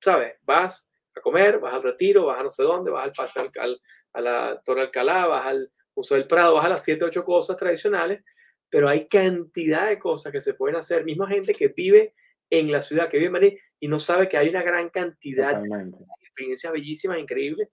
[0.00, 0.34] ¿sabes?
[0.42, 3.80] Vas a comer, vas al retiro, vas a no sé dónde, vas al paseo al,
[4.12, 7.56] a la Torre Alcalá, vas al Museo del Prado, vas a las 7, 8 cosas
[7.56, 8.22] tradicionales,
[8.70, 11.04] pero hay cantidad de cosas que se pueden hacer.
[11.04, 12.14] Misma gente que vive
[12.50, 15.60] en la ciudad, que vive en Madrid y no sabe que hay una gran cantidad
[15.60, 17.68] de experiencias bellísimas, increíbles,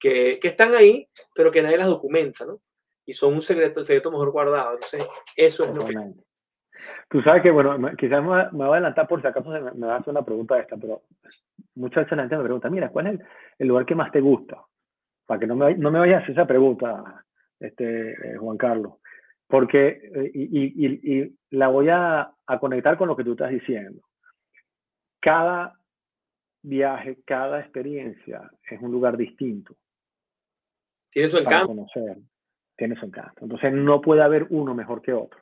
[0.00, 2.60] que, están ahí, pero que nadie las documenta, ¿no?
[3.06, 4.74] Y son un secreto, el secreto mejor guardado.
[4.74, 5.94] Entonces, eso es lo que
[7.10, 10.10] Tú sabes que, bueno, quizás me, voy a adelantar por si acaso me, me hacer
[10.10, 11.02] una pregunta esta, pero
[11.74, 13.20] muchas veces la gente me pregunta, mira, ¿cuál es
[13.58, 14.64] el, lugar que más te gusta?
[15.26, 17.24] Para que no me, no me vayas a hacer esa pregunta,
[17.58, 18.94] este, eh, Juan Carlos,
[19.46, 24.02] porque, eh, y, la voy a, a conectar con lo que tú estás diciendo.
[25.20, 25.74] Cada
[26.62, 29.74] viaje, cada experiencia es un lugar distinto.
[31.10, 31.68] Tiene su encanto.
[31.68, 32.16] Conocer.
[32.76, 33.44] Tiene su encanto.
[33.44, 35.40] Entonces no puede haber uno mejor que otro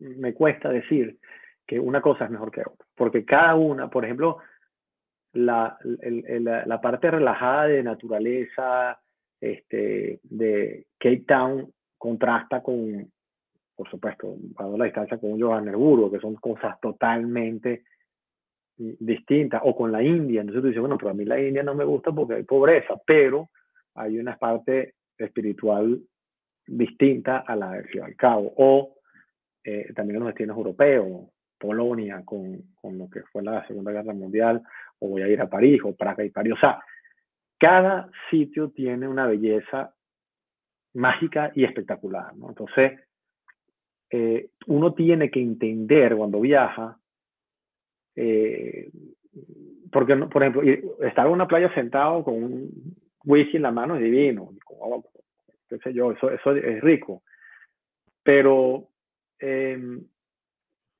[0.00, 1.18] me cuesta decir
[1.66, 4.38] que una cosa es mejor que otra, porque cada una, por ejemplo,
[5.32, 9.00] la, la parte relajada de naturaleza
[9.40, 13.10] este, de Cape Town contrasta con,
[13.74, 17.84] por supuesto, a la distancia con Johannesburgo, que son cosas totalmente
[18.76, 20.40] distintas, o con la India.
[20.40, 22.94] Entonces tú dices, bueno, pero a mí la India no me gusta porque hay pobreza,
[23.06, 23.50] pero
[23.94, 26.00] hay una parte espiritual
[26.66, 28.52] distinta a la de Ciudad del Cabo.
[28.56, 28.96] O
[29.62, 31.28] eh, también los destinos europeos,
[31.58, 34.62] Polonia con, con, lo que fue la Segunda Guerra Mundial,
[34.98, 36.54] o voy a ir a París, o Praga y París.
[36.54, 36.82] O sea,
[37.58, 39.94] cada sitio tiene una belleza
[40.94, 42.48] mágica y espectacular, ¿no?
[42.48, 43.00] Entonces,
[44.10, 46.98] eh, uno tiene que entender cuando viaja,
[48.16, 48.90] eh,
[49.90, 50.62] porque, por ejemplo,
[51.06, 54.50] estar en una playa sentado con un whisky en la mano es divino,
[55.68, 57.22] qué sé yo, eso, eso es rico,
[58.22, 58.88] pero
[59.46, 60.02] Em,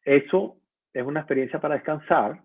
[0.04, 0.56] eso
[0.92, 2.42] es una experiencia para descansar,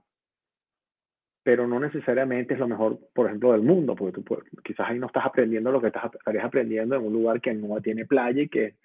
[1.44, 4.24] pero no necesariamente es lo mejor, por ejemplo, del mundo, porque tú
[4.64, 7.82] quizás ahí no estás aprendiendo lo que estás, estarías aprendiendo en un lugar que no
[7.82, 8.76] tiene playa y que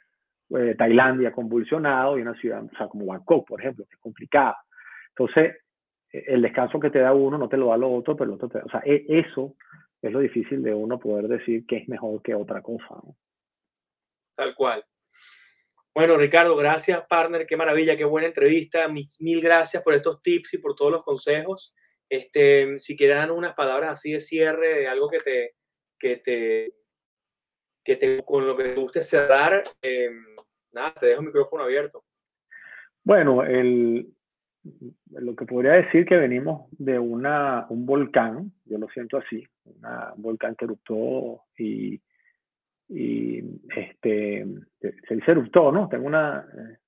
[0.50, 4.56] eh, Tailandia convulsionado y una ciudad, o sea, como Bangkok, por ejemplo, que es complicada.
[5.10, 5.56] Entonces,
[6.10, 8.48] e, el descanso que te da uno no te lo da lo otro, pero otro
[8.48, 9.54] te o sea, e, eso
[10.04, 12.94] es lo difícil de uno poder decir que es mejor que otra cosa.
[14.34, 14.84] Tal cual.
[15.94, 17.46] Bueno, Ricardo, gracias, partner.
[17.46, 18.86] Qué maravilla, qué buena entrevista.
[18.88, 21.74] Mil, gracias por estos tips y por todos los consejos.
[22.06, 25.54] Este, si quieres dar unas palabras así de cierre, algo que te,
[25.98, 26.74] que te,
[27.82, 30.10] que te con lo que te guste cerrar, eh,
[30.72, 32.04] nada, te dejo el micrófono abierto.
[33.02, 34.13] Bueno, el,
[35.10, 40.22] lo que podría decir que venimos de una, un volcán, yo lo siento así, un
[40.22, 42.00] volcán que eruptó y
[42.88, 43.38] y
[43.74, 44.46] este,
[44.80, 45.88] se dice eruptó, ¿no?
[45.88, 46.78] Tengo una, eh,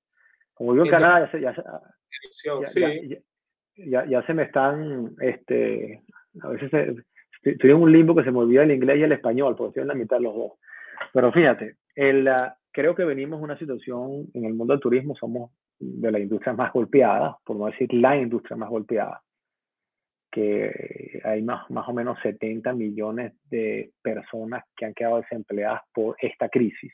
[0.55, 3.25] como vivo en Canadá, ya se, ya,
[3.77, 6.03] ya, ya, se me están, este,
[6.43, 6.71] a veces
[7.43, 9.83] estoy en un limbo que se me olvida el inglés y el español, porque estoy
[9.83, 10.53] en la mitad de los dos.
[11.13, 12.29] Pero fíjate, el,
[12.73, 16.73] creo que venimos una situación en el mundo del turismo, somos de la industria más
[16.73, 19.23] golpeada, por no decir la industria más golpeada,
[20.31, 26.17] que hay más, más o menos 70 millones de personas que han quedado desempleadas por
[26.21, 26.93] esta crisis.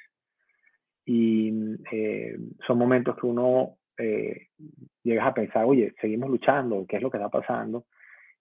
[1.04, 1.52] Y
[1.90, 4.48] eh, son momentos que uno eh,
[5.20, 7.86] a pensar, oye, seguimos luchando, ¿qué es lo que está pasando?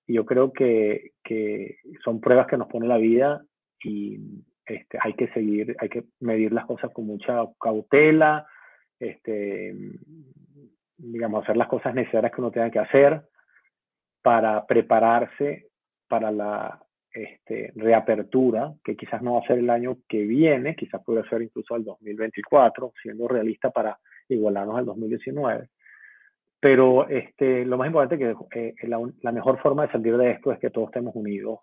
[0.08, 3.42] Y yo creo que, que son pruebas que nos pone la vida
[3.84, 4.20] y
[4.66, 8.46] este, hay que seguir, hay que medir las cosas con mucha cautela,
[9.02, 9.76] este,
[10.98, 13.24] digamos, hacer las cosas necesarias que uno tenga que hacer
[14.22, 15.68] para prepararse
[16.08, 16.80] para la
[17.14, 21.42] este, reapertura, que quizás no va a ser el año que viene, quizás puede ser
[21.42, 23.98] incluso el 2024, siendo realista para
[24.30, 25.70] igualarnos al 2019.
[26.60, 30.32] Pero este, lo más importante es que eh, la, la, mejor forma de salir de
[30.32, 31.60] esto es que todos estemos unidos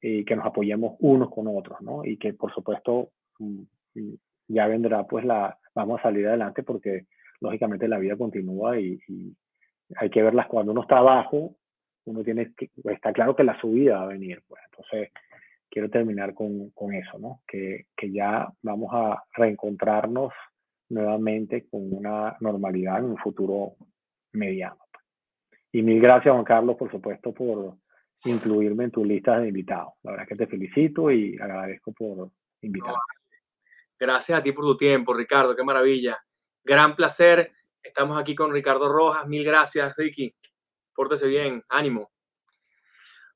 [0.00, 2.04] y que nos apoyemos unos con otros, ¿no?
[2.04, 3.62] Y que por supuesto mm,
[4.48, 7.06] ya vendrá pues la, vamos a salir adelante porque
[7.40, 8.98] lógicamente la vida continúa y,
[9.94, 11.54] hay que verlas cuando uno está abajo,
[12.06, 15.12] uno tiene que, está claro que la subida va a venir, pues entonces
[15.70, 17.42] quiero terminar con, con eso, ¿no?
[17.46, 20.32] Que, que ya vamos a reencontrarnos
[20.88, 23.74] nuevamente con una normalidad en un futuro
[24.32, 24.78] mediano.
[24.90, 25.04] Pues.
[25.72, 27.76] Y mil gracias, Juan Carlos, por supuesto, por
[28.24, 29.94] incluirme en tu lista de invitados.
[30.02, 32.30] La verdad es que te felicito y agradezco por
[32.62, 32.98] invitarme.
[33.98, 36.22] Gracias a ti por tu tiempo, Ricardo, qué maravilla.
[36.62, 37.52] Gran placer.
[37.82, 39.26] Estamos aquí con Ricardo Rojas.
[39.26, 40.34] Mil gracias, Ricky.
[40.94, 42.12] Pórtese bien, ánimo.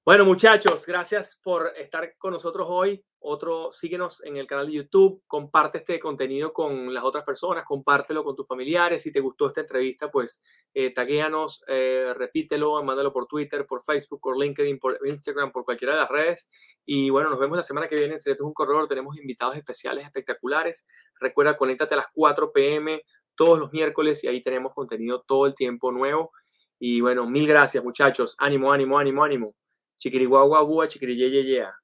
[0.05, 3.05] Bueno, muchachos, gracias por estar con nosotros hoy.
[3.23, 8.25] Otro, síguenos en el canal de YouTube, comparte este contenido con las otras personas, compártelo
[8.25, 9.03] con tus familiares.
[9.03, 10.43] Si te gustó esta entrevista, pues
[10.73, 15.93] eh, taguéanos, eh, repítelo, mándalo por Twitter, por Facebook, por LinkedIn, por Instagram, por cualquiera
[15.93, 16.49] de las redes.
[16.87, 18.89] Y bueno, nos vemos la semana que viene en Secretos un Corredor.
[18.89, 20.87] Tenemos invitados especiales espectaculares.
[21.21, 23.03] Recuerda, conéctate a las 4 pm
[23.35, 26.33] todos los miércoles y ahí tenemos contenido todo el tiempo nuevo.
[26.79, 28.35] Y bueno, mil gracias, muchachos.
[28.39, 29.55] Ánimo, ánimo, ánimo, ánimo.
[29.99, 31.75] Chiquiriguagua, chiquiriyeyeyea.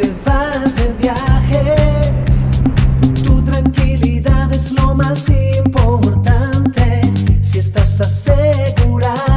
[0.00, 1.74] Te vas de viaje,
[3.24, 7.02] tu tranquilidad es lo más importante.
[7.42, 9.29] Si estás asegurado,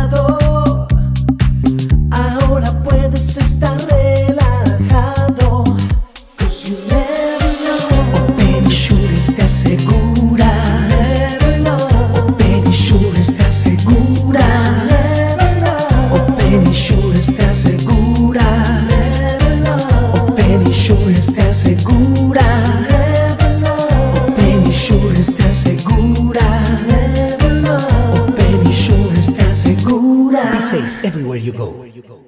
[31.03, 32.22] everywhere you go.